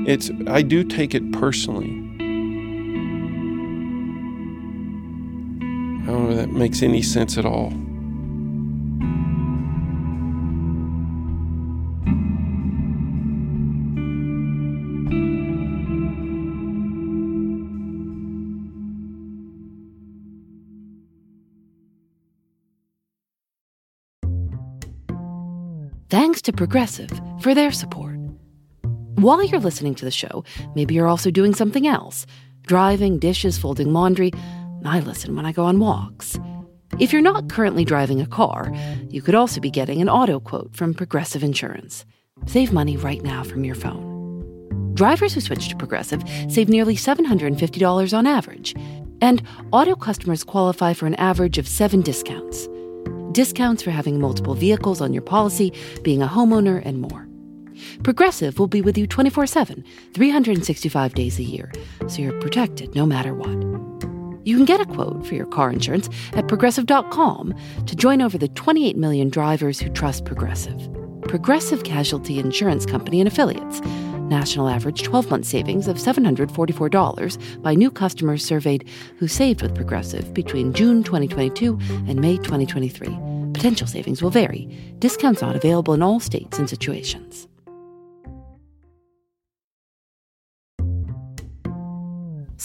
It's 0.07 0.31
I 0.49 0.63
do 0.63 0.83
take 0.83 1.15
it 1.15 1.33
personally. 1.33 2.03
I 6.07 6.11
don't 6.11 6.27
know 6.27 6.31
if 6.31 6.37
that 6.37 6.51
makes 6.51 6.83
any 6.83 7.03
sense 7.03 7.37
at 7.37 7.45
all. 7.45 7.73
Thanks 26.09 26.41
to 26.43 26.53
Progressive 26.53 27.11
for 27.41 27.53
their 27.53 27.73
support. 27.73 28.17
While 29.17 29.43
you're 29.43 29.59
listening 29.59 29.97
to 29.97 30.05
the 30.05 30.13
show, 30.13 30.45
maybe 30.77 30.95
you're 30.95 31.09
also 31.09 31.33
doing 31.33 31.53
something 31.53 31.89
else 31.89 32.27
driving, 32.63 33.19
dishes, 33.19 33.59
folding 33.59 33.93
laundry. 33.93 34.31
I 34.89 35.01
listen 35.01 35.37
when 35.37 35.47
I 35.47 35.53
go 35.53 35.65
on 35.65 35.79
walks. 35.81 36.39
If 36.99 37.13
you're 37.13 37.23
not 37.23 37.49
currently 37.49 37.85
driving 37.85 38.21
a 38.21 38.27
car, 38.27 38.73
you 39.09 39.21
could 39.21 39.35
also 39.35 39.61
be 39.61 39.71
getting 39.71 40.01
an 40.01 40.09
auto 40.09 40.41
quote 40.41 40.75
from 40.75 40.95
Progressive 40.95 41.43
Insurance. 41.43 42.05
Save 42.47 42.73
money 42.73 42.97
right 42.97 43.23
now 43.23 43.43
from 43.43 43.65
your 43.65 43.75
phone. 43.75 44.15
Drivers 44.95 45.35
who 45.35 45.41
switch 45.41 45.69
to 45.69 45.77
Progressive 45.77 46.23
save 46.49 46.69
nearly 46.69 46.97
$750 46.97 48.17
on 48.17 48.27
average, 48.27 48.75
and 49.21 49.43
auto 49.73 49.95
customers 49.95 50.45
qualify 50.45 50.93
for 50.93 51.07
an 51.07 51.15
average 51.17 51.59
of 51.59 51.69
seven 51.69 52.01
discounts 52.01 52.69
discounts 53.37 53.83
for 53.83 53.91
having 53.91 54.19
multiple 54.19 54.55
vehicles 54.55 55.03
on 55.03 55.13
your 55.13 55.21
policy, 55.21 55.71
being 56.03 56.23
a 56.23 56.27
homeowner, 56.27 56.81
and 56.87 57.03
more. 57.03 57.29
Progressive 58.03 58.59
will 58.59 58.67
be 58.67 58.81
with 58.81 58.97
you 58.97 59.07
24 59.07 59.47
7, 59.47 59.85
365 60.15 61.13
days 61.13 61.39
a 61.39 61.43
year, 61.43 61.71
so 62.09 62.23
you're 62.23 62.41
protected 62.41 62.95
no 62.95 63.05
matter 63.05 63.35
what. 63.35 63.76
You 64.47 64.55
can 64.55 64.65
get 64.65 64.81
a 64.81 64.87
quote 64.87 65.27
for 65.27 65.35
your 65.35 65.47
car 65.47 65.73
insurance 65.73 66.09
at 66.35 66.47
progressive.com 66.47 67.53
to 67.85 67.97
join 67.97 68.23
over 68.23 68.39
the 68.39 68.47
28 68.47 68.97
million 68.97 69.29
drivers 69.29 69.81
who 69.81 69.91
trust 69.91 70.25
Progressive. 70.25 70.89
Progressive 71.23 71.83
Casualty 71.83 72.39
Insurance 72.39 72.87
Company 72.87 73.21
and 73.21 73.27
Affiliates. 73.27 73.81
National 74.31 74.69
average 74.69 75.03
12 75.03 75.31
month 75.31 75.47
savings 75.47 75.89
of 75.89 75.97
$744 75.97 77.61
by 77.61 77.75
new 77.75 77.91
customers 77.91 78.45
surveyed 78.45 78.89
who 79.19 79.27
saved 79.27 79.63
with 79.63 79.75
Progressive 79.75 80.33
between 80.33 80.73
June 80.73 81.03
2022 81.03 81.77
and 82.07 82.21
May 82.21 82.37
2023. 82.37 83.19
Potential 83.53 83.89
savings 83.89 84.23
will 84.23 84.31
vary. 84.31 84.67
Discounts 85.01 85.43
not 85.43 85.57
available 85.57 85.93
in 85.93 86.03
all 86.03 86.21
states 86.21 86.61
and 86.61 86.71
situations. 86.71 87.49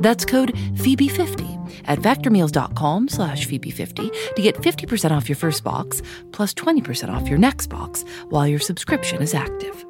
That's 0.00 0.24
code 0.24 0.54
Phoebe50 0.54 1.84
at 1.86 1.98
factormeals.com 2.00 3.08
slash 3.08 3.46
Phoebe50 3.46 4.34
to 4.34 4.42
get 4.42 4.56
50% 4.56 5.10
off 5.12 5.28
your 5.28 5.36
first 5.36 5.62
box, 5.62 6.02
plus 6.32 6.52
20% 6.54 7.08
off 7.08 7.28
your 7.28 7.38
next 7.38 7.68
box 7.68 8.04
while 8.28 8.46
your 8.46 8.58
subscription 8.58 9.22
is 9.22 9.34
active. 9.34 9.84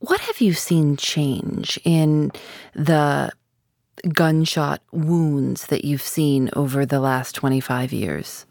What 0.00 0.20
have 0.20 0.40
you 0.40 0.54
seen 0.54 0.96
change 0.96 1.78
in 1.84 2.32
the 2.74 3.32
gunshot 4.12 4.80
wounds 4.92 5.66
that 5.66 5.84
you've 5.84 6.02
seen 6.02 6.50
over 6.54 6.86
the 6.86 7.00
last 7.00 7.34
25 7.34 7.92
years? 7.92 8.46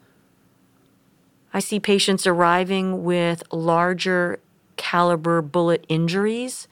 I 1.52 1.60
see 1.60 1.80
patients 1.80 2.26
arriving 2.26 3.04
with 3.04 3.42
larger 3.50 4.40
caliber 4.76 5.42
bullet 5.42 5.84
injuries, 5.88 6.68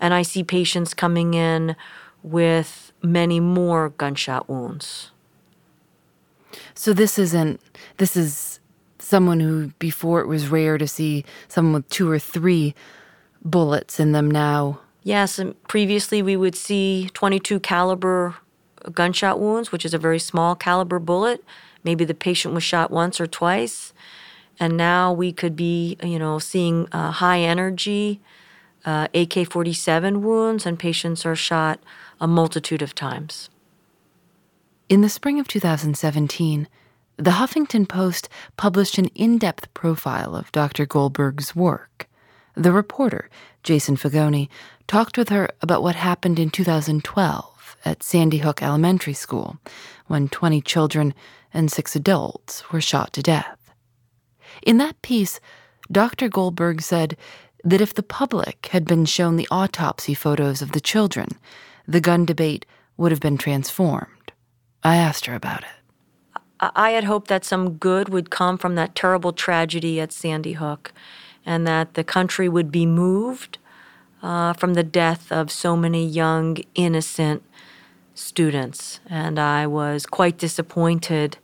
and 0.00 0.14
I 0.14 0.22
see 0.22 0.42
patients 0.42 0.94
coming 0.94 1.34
in 1.34 1.76
with 2.22 2.92
many 3.02 3.40
more 3.40 3.90
gunshot 3.90 4.48
wounds. 4.48 5.10
So 6.74 6.92
this 6.92 7.18
isn't 7.18 7.60
this 7.98 8.16
is 8.16 8.60
someone 8.98 9.40
who 9.40 9.68
before 9.78 10.20
it 10.20 10.26
was 10.26 10.48
rare 10.48 10.78
to 10.78 10.88
see 10.88 11.24
someone 11.48 11.74
with 11.74 11.88
two 11.88 12.10
or 12.10 12.18
three 12.18 12.74
bullets 13.44 14.00
in 14.00 14.12
them 14.12 14.30
now. 14.30 14.80
Yes, 15.02 15.38
and 15.38 15.60
previously 15.64 16.22
we 16.22 16.36
would 16.36 16.54
see 16.54 17.10
22 17.14 17.60
caliber 17.60 18.36
gunshot 18.92 19.40
wounds, 19.40 19.72
which 19.72 19.84
is 19.84 19.94
a 19.94 19.98
very 19.98 20.18
small 20.18 20.54
caliber 20.54 20.98
bullet. 20.98 21.44
Maybe 21.82 22.04
the 22.04 22.14
patient 22.14 22.52
was 22.52 22.62
shot 22.62 22.90
once 22.90 23.20
or 23.20 23.26
twice, 23.26 23.94
and 24.58 24.76
now 24.76 25.12
we 25.12 25.32
could 25.32 25.56
be, 25.56 25.96
you 26.02 26.18
know, 26.18 26.38
seeing 26.38 26.86
uh, 26.92 27.12
high 27.12 27.40
energy 27.40 28.20
uh, 28.84 29.08
AK-47 29.14 30.20
wounds, 30.20 30.66
and 30.66 30.78
patients 30.78 31.26
are 31.26 31.36
shot 31.36 31.80
a 32.20 32.26
multitude 32.26 32.82
of 32.82 32.94
times. 32.94 33.50
In 34.88 35.02
the 35.02 35.08
spring 35.08 35.38
of 35.38 35.46
2017, 35.46 36.68
the 37.16 37.32
Huffington 37.32 37.88
Post 37.88 38.28
published 38.56 38.98
an 38.98 39.06
in 39.14 39.38
depth 39.38 39.72
profile 39.74 40.34
of 40.34 40.50
Dr. 40.52 40.86
Goldberg's 40.86 41.54
work. 41.54 42.08
The 42.54 42.72
reporter, 42.72 43.30
Jason 43.62 43.96
Fagone, 43.96 44.48
talked 44.86 45.16
with 45.16 45.28
her 45.28 45.50
about 45.60 45.82
what 45.82 45.94
happened 45.96 46.38
in 46.38 46.50
2012 46.50 47.76
at 47.84 48.02
Sandy 48.02 48.38
Hook 48.38 48.62
Elementary 48.62 49.12
School 49.12 49.58
when 50.06 50.28
20 50.28 50.60
children 50.62 51.14
and 51.54 51.70
six 51.70 51.94
adults 51.94 52.72
were 52.72 52.80
shot 52.80 53.12
to 53.12 53.22
death. 53.22 53.70
In 54.62 54.78
that 54.78 55.00
piece, 55.02 55.40
Dr. 55.90 56.28
Goldberg 56.28 56.82
said 56.82 57.16
that 57.64 57.80
if 57.80 57.94
the 57.94 58.02
public 58.02 58.68
had 58.72 58.84
been 58.84 59.04
shown 59.04 59.36
the 59.36 59.48
autopsy 59.50 60.14
photos 60.14 60.62
of 60.62 60.72
the 60.72 60.80
children, 60.80 61.28
the 61.86 62.00
gun 62.00 62.24
debate 62.24 62.66
would 62.96 63.12
have 63.12 63.20
been 63.20 63.38
transformed. 63.38 64.32
I 64.82 64.96
asked 64.96 65.26
her 65.26 65.34
about 65.34 65.62
it. 65.62 66.40
I 66.60 66.90
had 66.90 67.04
hoped 67.04 67.28
that 67.28 67.44
some 67.44 67.72
good 67.72 68.10
would 68.10 68.30
come 68.30 68.58
from 68.58 68.74
that 68.74 68.94
terrible 68.94 69.32
tragedy 69.32 69.98
at 70.00 70.12
Sandy 70.12 70.52
Hook 70.54 70.92
and 71.46 71.66
that 71.66 71.94
the 71.94 72.04
country 72.04 72.48
would 72.48 72.70
be 72.70 72.84
moved 72.84 73.58
uh, 74.22 74.52
from 74.52 74.74
the 74.74 74.82
death 74.82 75.32
of 75.32 75.50
so 75.50 75.74
many 75.74 76.06
young, 76.06 76.58
innocent 76.74 77.42
students. 78.14 79.00
And 79.08 79.38
I 79.38 79.66
was 79.66 80.04
quite 80.04 80.36
disappointed 80.36 81.38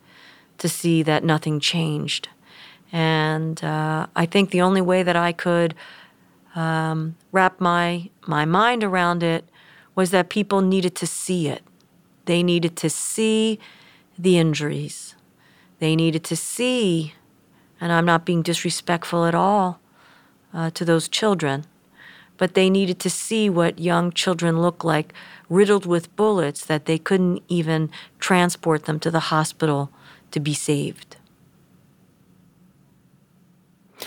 to 0.59 0.69
see 0.69 1.03
that 1.03 1.25
nothing 1.25 1.61
changed. 1.61 2.29
And 2.93 3.63
uh, 3.65 4.07
I 4.15 4.27
think 4.27 4.51
the 4.51 4.61
only 4.61 4.83
way 4.83 5.03
that 5.03 5.17
I 5.17 5.33
could 5.33 5.75
um, 6.57 7.17
wrap 7.31 7.61
my, 7.61 8.09
my 8.27 8.45
mind 8.45 8.83
around 8.83 9.23
it 9.23 9.49
was 9.95 10.11
that 10.11 10.31
people 10.31 10.63
needed 10.63 10.95
to 10.97 11.07
see 11.07 11.49
it. 11.49 11.63
They 12.25 12.43
needed 12.43 12.75
to 12.77 12.91
see 12.91 13.61
the 14.19 14.39
injuries. 14.39 15.15
They 15.79 15.95
needed 15.95 16.25
to 16.25 16.37
see, 16.37 17.15
and 17.81 17.93
I'm 17.93 18.07
not 18.07 18.25
being 18.25 18.43
disrespectful 18.43 19.27
at 19.27 19.35
all 19.35 19.81
uh, 20.53 20.71
to 20.71 20.85
those 20.85 21.09
children, 21.09 21.67
but 22.39 22.55
they 22.55 22.71
needed 22.71 22.99
to 23.01 23.11
see 23.11 23.49
what 23.51 23.79
young 23.79 24.11
children 24.11 24.61
look 24.61 24.83
like, 24.83 25.13
riddled 25.49 25.87
with 25.87 26.15
bullets, 26.17 26.65
that 26.65 26.87
they 26.87 26.99
couldn't 26.99 27.43
even 27.49 27.91
transport 28.19 28.87
them 28.87 28.99
to 29.01 29.11
the 29.11 29.21
hospital 29.21 29.91
to 30.31 30.41
be 30.41 30.55
saved. 30.55 31.16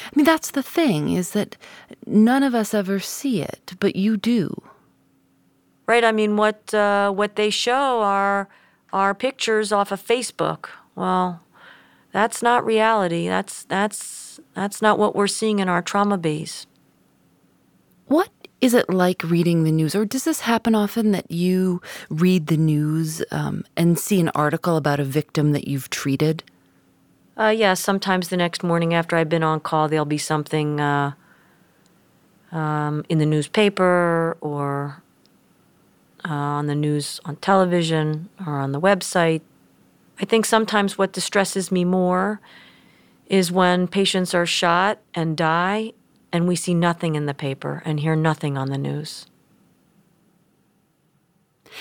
I 0.06 0.12
mean, 0.15 0.25
that's 0.25 0.51
the 0.51 0.63
thing, 0.63 1.12
is 1.13 1.32
that 1.32 1.58
none 2.05 2.44
of 2.44 2.53
us 2.55 2.74
ever 2.74 3.00
see 3.00 3.42
it, 3.42 3.74
but 3.79 3.96
you 3.96 4.18
do 4.18 4.64
right? 5.90 6.03
I 6.03 6.12
mean, 6.12 6.38
what 6.38 6.72
uh, 6.74 7.12
what 7.12 7.35
they 7.35 7.50
show 7.50 8.01
are 8.01 8.48
are 8.94 9.14
pictures 9.16 9.72
off 9.72 9.92
of 9.92 10.00
Facebook. 10.05 10.70
Well, 10.96 11.42
that's 12.12 12.44
not 12.44 12.64
reality. 12.64 13.27
That's 13.27 13.64
that's 13.64 14.40
that's 14.53 14.81
not 14.81 15.00
what 15.00 15.16
we're 15.16 15.27
seeing 15.27 15.57
in 15.59 15.68
our 15.68 15.81
trauma 15.81 16.18
bays. 16.18 16.68
What 18.05 18.29
is 18.62 18.74
it 18.74 18.90
like 18.90 19.24
reading 19.24 19.64
the 19.64 19.72
news, 19.72 19.96
or 19.96 20.05
does 20.05 20.25
this 20.25 20.42
happen 20.42 20.75
often 20.75 21.12
that 21.12 21.31
you 21.31 21.81
read 22.09 22.48
the 22.48 22.57
news 22.57 23.24
um, 23.31 23.64
and 23.75 23.98
see 23.98 24.20
an 24.20 24.29
article 24.35 24.77
about 24.77 25.00
a 25.00 25.03
victim 25.03 25.53
that 25.53 25.68
you've 25.68 25.90
treated? 25.90 26.44
Uh, 27.39 27.51
yes, 27.51 27.59
yeah, 27.59 27.73
sometimes 27.73 28.27
the 28.27 28.35
next 28.35 28.63
morning 28.63 28.93
after 28.93 29.15
I've 29.15 29.29
been 29.29 29.43
on 29.43 29.61
call, 29.61 29.87
there'll 29.87 30.03
be 30.03 30.17
something 30.17 30.81
uh, 30.81 31.13
um, 32.51 33.05
in 33.07 33.19
the 33.19 33.25
newspaper 33.25 34.35
or 34.41 35.01
uh, 36.25 36.33
on 36.33 36.67
the 36.67 36.75
news 36.75 37.21
on 37.23 37.37
television 37.37 38.27
or 38.45 38.59
on 38.59 38.73
the 38.73 38.81
website. 38.81 39.39
I 40.19 40.25
think 40.25 40.45
sometimes 40.45 40.97
what 40.97 41.13
distresses 41.13 41.71
me 41.71 41.85
more 41.85 42.41
is 43.27 43.53
when 43.53 43.87
patients 43.87 44.33
are 44.33 44.45
shot 44.45 44.99
and 45.13 45.37
die 45.37 45.93
and 46.33 46.45
we 46.45 46.57
see 46.57 46.73
nothing 46.73 47.15
in 47.15 47.25
the 47.25 47.33
paper 47.33 47.81
and 47.85 48.01
hear 48.01 48.17
nothing 48.17 48.57
on 48.57 48.69
the 48.69 48.77
news. 48.77 49.27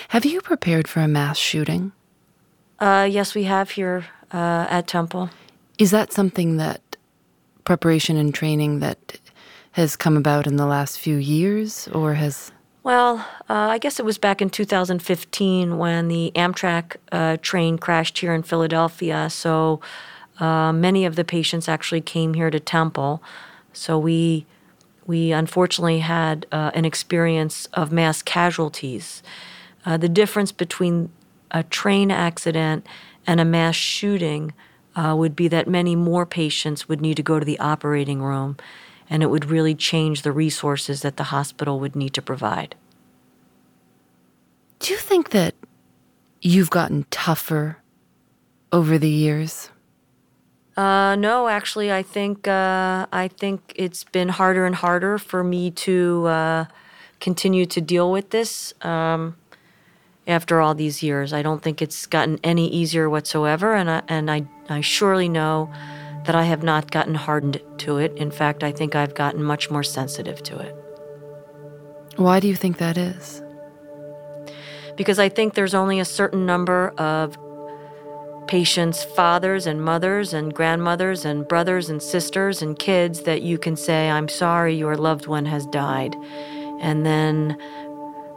Have 0.09 0.23
you 0.23 0.39
prepared 0.39 0.87
for 0.87 1.01
a 1.01 1.07
mass 1.09 1.37
shooting? 1.37 1.91
Uh, 2.79 3.05
yes, 3.11 3.35
we 3.35 3.43
have 3.43 3.71
here 3.71 4.05
uh, 4.31 4.65
at 4.69 4.87
Temple. 4.87 5.29
Is 5.79 5.91
that 5.91 6.11
something 6.11 6.57
that 6.57 6.97
preparation 7.63 8.17
and 8.17 8.35
training 8.35 8.79
that 8.79 9.17
has 9.71 9.95
come 9.95 10.17
about 10.17 10.45
in 10.45 10.57
the 10.57 10.65
last 10.65 10.99
few 10.99 11.15
years, 11.15 11.87
or 11.87 12.15
has 12.15 12.51
well, 12.83 13.17
uh, 13.49 13.53
I 13.53 13.77
guess 13.77 13.99
it 13.99 14.05
was 14.05 14.17
back 14.17 14.41
in 14.41 14.49
2015 14.49 15.77
when 15.77 16.07
the 16.07 16.31
Amtrak 16.35 16.95
uh, 17.11 17.37
train 17.41 17.77
crashed 17.77 18.17
here 18.17 18.33
in 18.33 18.41
Philadelphia. 18.43 19.29
So 19.29 19.79
uh, 20.39 20.71
many 20.73 21.05
of 21.05 21.15
the 21.15 21.23
patients 21.23 21.67
actually 21.67 22.01
came 22.01 22.33
here 22.33 22.49
to 22.49 22.59
Temple. 22.59 23.23
So 23.73 23.97
we 23.97 24.45
we 25.05 25.31
unfortunately 25.31 25.99
had 25.99 26.45
uh, 26.51 26.71
an 26.73 26.85
experience 26.85 27.67
of 27.73 27.91
mass 27.91 28.21
casualties. 28.21 29.23
Uh, 29.85 29.95
the 29.95 30.09
difference 30.09 30.51
between 30.51 31.09
a 31.51 31.63
train 31.63 32.11
accident 32.11 32.85
and 33.25 33.39
a 33.39 33.45
mass 33.45 33.75
shooting 33.75 34.53
uh, 34.99 35.15
would 35.15 35.35
be 35.35 35.47
that 35.47 35.67
many 35.67 35.95
more 35.95 36.25
patients 36.25 36.89
would 36.89 36.99
need 36.99 37.15
to 37.15 37.23
go 37.23 37.39
to 37.39 37.45
the 37.45 37.59
operating 37.59 38.21
room 38.21 38.57
and 39.09 39.23
it 39.23 39.27
would 39.27 39.45
really 39.45 39.73
change 39.73 40.21
the 40.23 40.31
resources 40.31 41.01
that 41.01 41.15
the 41.15 41.25
hospital 41.35 41.79
would 41.79 41.95
need 41.95 42.13
to 42.13 42.21
provide. 42.21 42.75
Do 44.79 44.91
you 44.91 44.99
think 44.99 45.29
that 45.29 45.55
you've 46.41 46.69
gotten 46.69 47.05
tougher 47.09 47.77
over 48.71 48.97
the 48.97 49.09
years? 49.09 49.69
Uh, 50.75 51.15
no, 51.15 51.47
actually, 51.47 51.91
I 51.91 52.03
think 52.03 52.47
uh, 52.47 53.05
I 53.11 53.29
think 53.29 53.73
it's 53.75 54.03
been 54.03 54.29
harder 54.29 54.65
and 54.65 54.75
harder 54.75 55.17
for 55.17 55.43
me 55.43 55.71
to 55.71 56.25
uh, 56.27 56.65
continue 57.19 57.65
to 57.65 57.81
deal 57.81 58.11
with 58.11 58.29
this 58.29 58.73
um, 58.81 59.35
after 60.29 60.61
all 60.61 60.75
these 60.75 61.03
years. 61.03 61.33
I 61.33 61.41
don't 61.41 61.61
think 61.61 61.81
it's 61.81 62.05
gotten 62.05 62.39
any 62.43 62.69
easier 62.69 63.09
whatsoever, 63.09 63.73
and 63.73 63.89
I, 63.89 64.01
and 64.07 64.31
I 64.31 64.47
I 64.69 64.81
surely 64.81 65.27
know 65.27 65.71
that 66.25 66.35
I 66.35 66.43
have 66.43 66.63
not 66.63 66.91
gotten 66.91 67.15
hardened 67.15 67.59
to 67.79 67.97
it. 67.97 68.13
In 68.15 68.29
fact, 68.29 68.63
I 68.63 68.71
think 68.71 68.95
I've 68.95 69.15
gotten 69.15 69.43
much 69.43 69.71
more 69.71 69.83
sensitive 69.83 70.43
to 70.43 70.59
it. 70.59 70.75
Why 72.17 72.39
do 72.39 72.47
you 72.47 72.55
think 72.55 72.77
that 72.77 72.97
is? 72.97 73.41
Because 74.95 75.17
I 75.17 75.29
think 75.29 75.53
there's 75.53 75.73
only 75.73 75.99
a 75.99 76.05
certain 76.05 76.45
number 76.45 76.89
of 76.97 77.37
patients' 78.47 79.03
fathers 79.03 79.65
and 79.65 79.81
mothers 79.81 80.33
and 80.33 80.53
grandmothers 80.53 81.23
and 81.23 81.47
brothers 81.47 81.89
and 81.89 82.01
sisters 82.01 82.61
and 82.61 82.77
kids 82.77 83.21
that 83.21 83.41
you 83.41 83.57
can 83.57 83.75
say, 83.75 84.09
I'm 84.09 84.27
sorry 84.27 84.75
your 84.75 84.97
loved 84.97 85.27
one 85.27 85.45
has 85.45 85.65
died. 85.67 86.15
And 86.81 87.05
then 87.05 87.57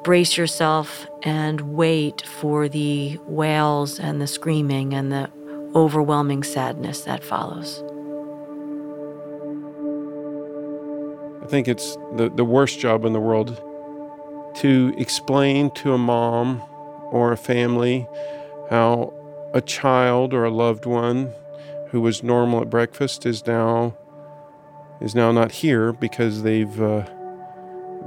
brace 0.03 0.37
yourself 0.37 1.07
and 1.23 1.61
wait 1.61 2.27
for 2.27 2.69
the 2.69 3.19
wails 3.27 3.99
and 3.99 4.21
the 4.21 4.27
screaming 4.27 4.95
and 4.95 5.13
the 5.13 5.31
overwhelming 5.75 6.43
sadness 6.43 7.03
that 7.03 7.23
follows. 7.23 7.83
I 11.43 11.47
think 11.47 11.69
it's 11.69 11.97
the, 12.17 12.31
the 12.35 12.45
worst 12.45 12.81
job 12.81 13.05
in 13.05 13.13
the 13.13 13.21
world 13.21 13.61
to 14.57 14.95
explain 14.99 15.71
to 15.73 15.93
a 15.93 15.99
mom 15.99 16.63
or 17.11 17.33
a 17.33 17.37
family 17.37 18.07
how 18.71 19.13
a 19.55 19.61
child 19.61 20.35
or 20.35 20.45
a 20.45 20.51
loved 20.51 20.87
one 20.87 21.33
who 21.89 22.01
was 22.01 22.23
normal 22.23 22.63
at 22.63 22.71
breakfast 22.71 23.27
is 23.27 23.47
now 23.47 23.97
is 25.01 25.15
now 25.15 25.33
not 25.33 25.51
here 25.51 25.93
because 25.93 26.43
they've 26.43 26.81
uh, 26.81 27.05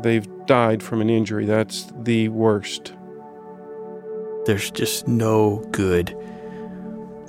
they've 0.02 0.28
died 0.46 0.82
from 0.84 1.02
an 1.02 1.10
injury. 1.10 1.46
That's 1.46 1.92
the 1.98 2.30
worst. 2.30 2.94
there's 4.46 4.72
just 4.72 5.08
no 5.08 5.58
good 5.72 6.16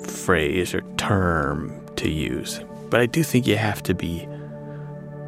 phrase 0.07 0.73
or 0.73 0.81
term 0.97 1.85
to 1.95 2.09
use. 2.09 2.61
But 2.89 3.01
I 3.01 3.05
do 3.07 3.23
think 3.23 3.47
you 3.47 3.57
have 3.57 3.83
to 3.83 3.93
be 3.93 4.27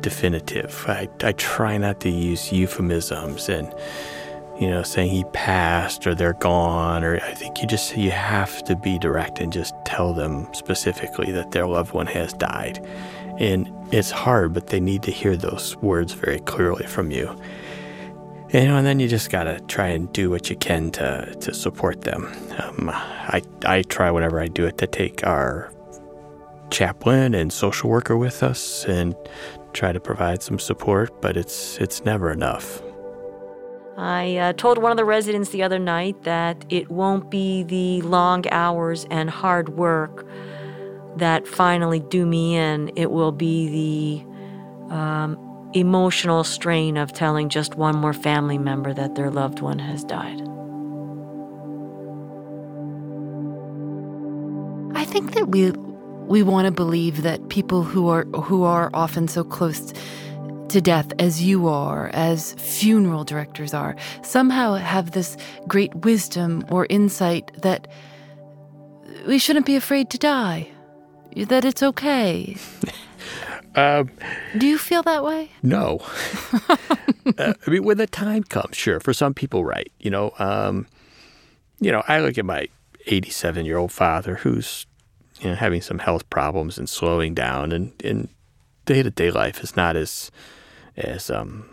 definitive. 0.02 0.86
I, 0.88 1.10
I 1.24 1.34
try 1.34 1.78
not 1.78 2.00
to 2.02 2.10
use 2.10 2.52
euphemisms 2.52 3.50
and 3.50 3.74
you 4.60 4.70
know 4.70 4.84
saying 4.84 5.10
he 5.12 5.24
passed 5.34 6.06
or 6.06 6.14
they're 6.14 6.34
gone 6.34 7.04
or 7.04 7.16
I 7.18 7.34
think 7.34 7.62
you 7.62 7.68
just 7.68 7.98
you 7.98 8.12
have 8.12 8.64
to 8.66 8.76
be 8.76 9.00
direct 9.00 9.40
and 9.40 9.52
just 9.52 9.74
tell 9.86 10.14
them 10.14 10.48
specifically 10.54 11.32
that 11.32 11.52
their 11.52 11.68
loved 11.68 11.94
one 11.94 12.08
has 12.08 12.34
died. 12.34 12.86
And 13.40 13.72
it's 13.92 14.12
hard, 14.12 14.54
but 14.54 14.68
they 14.68 14.80
need 14.82 15.02
to 15.04 15.12
hear 15.12 15.36
those 15.38 15.78
words 15.78 16.14
very 16.14 16.40
clearly 16.42 16.86
from 16.86 17.10
you. 17.10 17.36
You 18.52 18.66
know, 18.66 18.78
and 18.78 18.86
then 18.86 19.00
you 19.00 19.08
just 19.08 19.30
gotta 19.30 19.60
try 19.68 19.88
and 19.88 20.12
do 20.12 20.32
what 20.32 20.50
you 20.50 20.56
can 20.56 20.90
to 20.92 21.36
to 21.40 21.54
support 21.54 22.02
them. 22.02 22.26
Um, 22.58 22.90
I 22.90 23.44
I 23.66 23.84
try 23.84 24.10
whatever 24.10 24.42
I 24.42 24.48
do 24.48 24.66
it 24.66 24.78
to 24.80 24.88
take 24.88 25.26
our 25.26 25.72
chaplain 26.72 27.36
and 27.36 27.54
social 27.54 27.90
worker 27.90 28.18
with 28.18 28.42
us 28.42 28.86
and 28.86 29.16
try 29.74 29.92
to 29.92 30.00
provide 30.00 30.42
some 30.42 30.58
support, 30.58 31.22
but 31.22 31.38
it's 31.38 31.78
it's 31.78 32.04
never 32.06 32.32
enough. 32.32 32.82
I 33.98 34.38
uh, 34.38 34.54
told 34.54 34.78
one 34.78 34.92
of 34.92 34.98
the 34.98 35.06
residents 35.06 35.50
the 35.50 35.62
other 35.62 35.78
night 35.78 36.24
that 36.24 36.66
it 36.70 36.90
won't 36.90 37.30
be 37.30 37.64
the 37.64 38.02
long 38.02 38.46
hours 38.50 39.06
and 39.12 39.30
hard 39.30 39.70
work 39.70 40.26
that 41.18 41.46
finally 41.48 42.00
do 42.00 42.26
me 42.26 42.56
in. 42.56 42.92
It 42.96 43.12
will 43.12 43.34
be 43.34 44.24
the 44.88 44.96
um, 44.96 45.38
emotional 45.74 46.44
strain 46.44 46.98
of 46.98 47.14
telling 47.14 47.50
just 47.50 47.76
one 47.76 47.96
more 47.96 48.14
family 48.14 48.58
member 48.58 48.94
that 48.94 49.16
their 49.16 49.30
loved 49.30 49.62
one 49.62 49.80
has 49.80 50.04
died. 50.04 50.42
I 54.96 55.06
think 55.06 55.34
that 55.34 55.50
we 55.50 55.72
we 56.30 56.44
want 56.44 56.66
to 56.66 56.72
believe 56.72 57.24
that 57.24 57.50
people 57.50 57.84
who 57.84 58.08
are 58.08 58.26
who 58.26 58.64
are 58.64 58.90
often 58.94 59.28
so 59.28 59.44
close 59.44 59.94
to 60.70 60.82
death 60.82 61.12
as 61.20 61.42
you 61.42 61.68
are, 61.68 62.10
as 62.14 62.54
funeral 62.54 63.24
directors 63.24 63.74
are, 63.74 63.96
somehow 64.22 64.76
have 64.76 65.12
this 65.12 65.36
great 65.68 65.94
wisdom 65.96 66.64
or 66.70 66.86
insight 66.90 67.52
that 67.62 67.88
we 69.28 69.40
shouldn't 69.40 69.66
be 69.66 69.76
afraid 69.76 70.10
to 70.12 70.18
die, 70.18 70.70
that 71.36 71.66
it's 71.66 71.84
okay. 71.84 72.56
Um, 73.76 74.10
Do 74.58 74.68
you 74.68 74.78
feel 74.78 75.04
that 75.04 75.24
way? 75.24 75.52
No. 75.62 76.00
uh, 77.38 77.54
I 77.66 77.70
mean, 77.70 77.84
when 77.84 77.98
the 77.98 78.08
time 78.08 78.44
comes, 78.44 78.76
sure. 78.76 79.00
For 79.00 79.14
some 79.14 79.34
people, 79.34 79.64
right. 79.64 79.92
You 80.00 80.12
know, 80.12 80.34
um, 80.40 80.88
you 81.80 81.92
know, 81.92 82.04
I 82.08 82.20
look 82.20 82.38
at 82.38 82.46
my 82.46 82.68
87 83.06 83.66
year 83.66 83.78
old 83.78 83.92
father 83.92 84.36
who's 84.36 84.86
you 85.40 85.50
know, 85.50 85.56
having 85.56 85.82
some 85.82 86.00
health 86.00 86.30
problems 86.30 86.78
and 86.78 86.90
slowing 86.90 87.34
down, 87.34 87.72
and 87.72 87.94
and 88.04 88.30
day 88.86 89.04
to 89.04 89.10
day 89.10 89.32
life 89.32 89.64
is 89.64 89.76
not 89.76 89.96
as 89.96 90.32
as 90.98 91.30
um, 91.30 91.70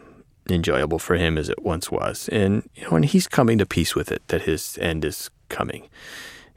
enjoyable 0.48 0.98
for 0.98 1.16
him 1.16 1.36
as 1.36 1.48
it 1.48 1.62
once 1.62 1.90
was, 1.90 2.28
and 2.30 2.68
you 2.74 2.84
know, 2.84 2.96
and 2.96 3.04
he's 3.06 3.26
coming 3.26 3.58
to 3.58 3.66
peace 3.66 3.94
with 3.94 4.12
it 4.12 4.22
that 4.28 4.42
his 4.42 4.78
end 4.80 5.04
is 5.04 5.30
coming, 5.48 5.88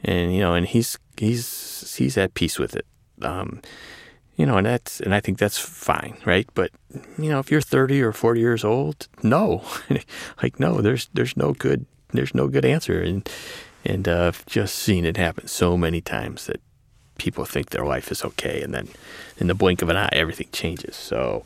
and 0.03 0.33
you 0.33 0.39
know, 0.39 0.53
and 0.53 0.67
he's 0.67 0.97
he's 1.17 1.95
he's 1.97 2.17
at 2.17 2.35
peace 2.35 2.59
with 2.59 2.75
it. 2.75 2.85
Um, 3.21 3.61
you 4.39 4.45
know, 4.45 4.55
and 4.55 4.65
that's 4.65 5.01
and 5.01 5.13
I 5.13 5.19
think 5.19 5.37
that's 5.37 5.57
fine, 5.57 6.15
right? 6.25 6.47
But 6.53 6.71
you 7.17 7.29
know, 7.29 7.39
if 7.39 7.51
you're 7.51 7.59
30 7.59 8.01
or 8.01 8.13
40 8.13 8.39
years 8.39 8.63
old, 8.63 9.09
no, 9.21 9.65
like 10.41 10.61
no, 10.61 10.79
there's 10.79 11.09
there's 11.13 11.35
no 11.35 11.51
good 11.51 11.85
there's 12.13 12.33
no 12.33 12.47
good 12.47 12.63
answer, 12.63 13.01
and 13.01 13.29
and 13.83 14.07
uh, 14.07 14.27
I've 14.27 14.45
just 14.45 14.75
seen 14.75 15.03
it 15.03 15.17
happen 15.17 15.47
so 15.47 15.75
many 15.75 15.99
times 15.99 16.45
that 16.45 16.61
people 17.17 17.43
think 17.43 17.71
their 17.71 17.85
life 17.85 18.13
is 18.13 18.23
okay, 18.23 18.61
and 18.61 18.73
then 18.73 18.87
in 19.39 19.47
the 19.47 19.53
blink 19.53 19.81
of 19.81 19.89
an 19.89 19.97
eye, 19.97 20.07
everything 20.13 20.47
changes. 20.53 20.95
So 20.95 21.43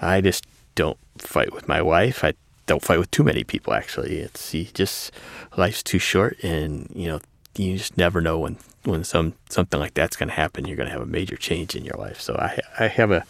I 0.00 0.22
just 0.22 0.46
don't 0.76 0.98
fight 1.18 1.52
with 1.52 1.68
my 1.68 1.82
wife. 1.82 2.24
I 2.24 2.32
don't 2.64 2.82
fight 2.82 3.00
with 3.00 3.10
too 3.10 3.24
many 3.24 3.44
people. 3.44 3.74
Actually, 3.74 4.20
it's 4.20 4.54
you 4.54 4.64
just 4.64 5.12
life's 5.58 5.82
too 5.82 5.98
short, 5.98 6.42
and 6.42 6.90
you 6.94 7.06
know 7.06 7.20
you 7.54 7.76
just 7.76 7.98
never 7.98 8.22
know 8.22 8.38
when 8.38 8.56
when 8.84 9.04
some 9.04 9.34
something 9.48 9.80
like 9.80 9.94
that's 9.94 10.16
going 10.16 10.28
to 10.28 10.34
happen. 10.34 10.66
You're 10.66 10.76
going 10.76 10.88
to 10.88 10.92
have 10.92 11.02
a 11.02 11.06
major 11.06 11.36
change 11.36 11.74
in 11.74 11.84
your 11.84 11.96
life. 11.96 12.20
So 12.20 12.34
I 12.36 12.60
I 12.78 12.86
have 12.86 13.10
a 13.10 13.24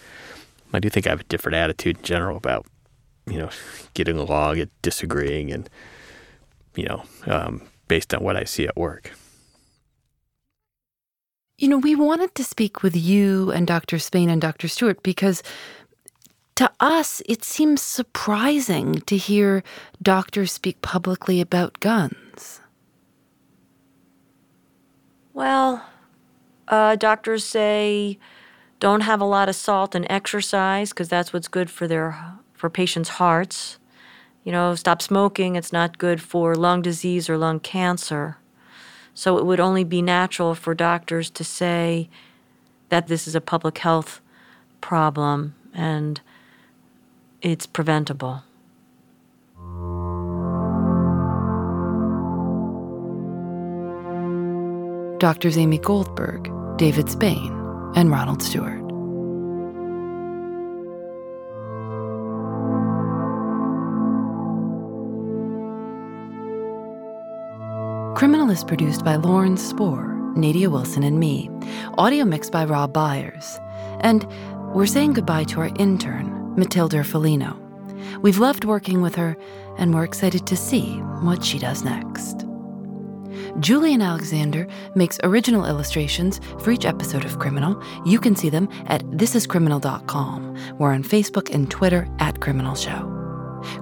I 0.73 0.81
do 0.81 0.91
think 0.91 1.07
I 1.07 1.11
have 1.11 1.21
a 1.21 1.25
different 1.25 1.57
attitude 1.57 1.99
in 1.99 2.03
general 2.03 2.37
about 2.37 2.67
you 3.27 3.39
know 3.39 3.51
getting 3.95 4.19
along 4.19 4.59
and 4.59 4.71
disagreeing, 4.83 5.53
and 5.53 5.71
you 6.75 6.85
know 6.85 7.05
um, 7.27 7.63
based 7.89 8.13
on 8.13 8.23
what 8.23 8.37
I 8.37 8.45
see 8.45 8.67
at 8.67 8.77
work. 8.77 9.13
You 11.57 11.69
know, 11.69 11.79
we 11.79 11.95
wanted 11.95 12.35
to 12.35 12.45
speak 12.45 12.83
with 12.83 12.97
you 12.97 13.53
and 13.53 13.65
Dr. 13.65 14.01
Spain 14.01 14.29
and 14.29 14.43
Dr. 14.43 14.67
Stewart 14.67 15.01
because 15.05 15.41
to 16.57 16.71
us, 16.81 17.23
it 17.27 17.45
seems 17.45 17.81
surprising 17.81 18.95
to 19.03 19.17
hear 19.17 19.63
doctors 20.03 20.51
speak 20.51 20.83
publicly 20.83 21.41
about 21.41 21.79
guns. 21.79 22.17
Well, 25.35 25.85
uh, 26.69 26.95
doctors 26.95 27.45
say 27.45 28.19
don't 28.79 29.01
have 29.01 29.21
a 29.21 29.25
lot 29.25 29.49
of 29.49 29.57
salt 29.57 29.97
and 29.97 30.07
exercise 30.09 30.91
because 30.91 31.09
that's 31.09 31.33
what's 31.33 31.49
good 31.49 31.69
for 31.71 31.89
their 31.89 32.17
for 32.53 32.71
patients' 32.71 33.09
hearts. 33.09 33.79
You 34.45 34.53
know, 34.53 34.77
stop 34.77 35.03
smoking. 35.03 35.57
It's 35.57 35.73
not 35.73 35.99
good 35.99 36.23
for 36.23 36.55
lung 36.55 36.83
disease 36.83 37.29
or 37.29 37.37
lung 37.37 37.59
cancer. 37.59 38.37
So 39.13 39.37
it 39.37 39.45
would 39.45 39.59
only 39.59 39.83
be 39.83 40.03
natural 40.03 40.55
for 40.55 40.73
doctors 40.73 41.31
to 41.31 41.43
say 41.43 42.09
that 42.91 43.09
this 43.09 43.27
is 43.27 43.35
a 43.35 43.41
public 43.41 43.79
health 43.79 44.21
problem 44.81 45.57
and 45.75 46.21
it's 47.43 47.67
preventable. 47.67 48.45
Doctors 55.19 55.57
Amy 55.57 55.79
Goldberg, 55.79 56.51
David 56.77 57.09
Spain, 57.09 57.53
and 57.95 58.11
Ronald 58.11 58.43
Stewart. 58.43 58.81
Criminal 68.17 68.51
is 68.51 68.65
produced 68.65 69.05
by 69.05 69.17
Lauren 69.17 69.57
Spohr, 69.57 70.15
Nadia 70.35 70.69
Wilson, 70.69 71.03
and 71.03 71.21
me. 71.21 71.51
Audio 71.99 72.25
mixed 72.25 72.51
by 72.51 72.65
Rob 72.65 72.93
Byers. 72.93 73.61
And 74.01 74.27
we're 74.75 74.87
saying 74.87 75.13
goodbye 75.13 75.45
to 75.45 75.61
our 75.61 75.71
intern, 75.79 76.55
Matilda 76.57 77.03
Felino. 77.03 77.57
We've 78.21 78.39
loved 78.39 78.65
working 78.65 79.01
with 79.01 79.15
her, 79.15 79.37
and 79.79 79.95
we're 79.95 80.05
excited 80.05 80.47
to 80.47 80.57
see 80.57 80.97
what 81.23 81.45
she 81.45 81.59
does 81.59 81.85
next. 81.85 82.44
Julienne 83.61 84.03
Alexander 84.03 84.67
makes 84.95 85.21
original 85.23 85.65
illustrations 85.65 86.41
for 86.59 86.71
each 86.71 86.85
episode 86.85 87.25
of 87.25 87.39
Criminal. 87.39 87.81
You 88.05 88.19
can 88.19 88.35
see 88.35 88.49
them 88.51 88.69
at 88.87 89.03
thisiscriminal.com. 89.05 90.77
We're 90.79 90.93
on 90.93 91.05
Facebook 91.05 91.55
and 91.55 91.71
Twitter 91.71 92.09
at 92.19 92.41
Criminal 92.41 92.75
Show. 92.75 93.11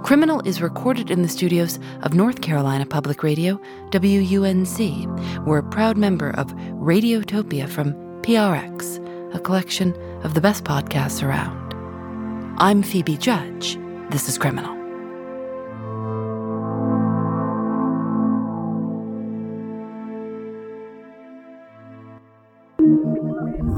Criminal 0.04 0.40
is 0.46 0.62
recorded 0.62 1.10
in 1.10 1.22
the 1.22 1.28
studios 1.28 1.78
of 2.02 2.14
North 2.14 2.40
Carolina 2.40 2.86
Public 2.86 3.22
Radio, 3.22 3.60
WUNC. 3.90 5.44
We're 5.46 5.58
a 5.58 5.70
proud 5.70 5.96
member 5.96 6.30
of 6.30 6.48
Radiotopia 6.52 7.68
from 7.68 7.94
PRX, 8.22 9.34
a 9.34 9.40
collection 9.40 9.96
of 10.22 10.34
the 10.34 10.40
best 10.40 10.64
podcasts 10.64 11.22
around. 11.26 11.74
I'm 12.58 12.82
Phoebe 12.82 13.16
Judge. 13.16 13.78
This 14.10 14.28
is 14.28 14.38
Criminal. 14.38 14.81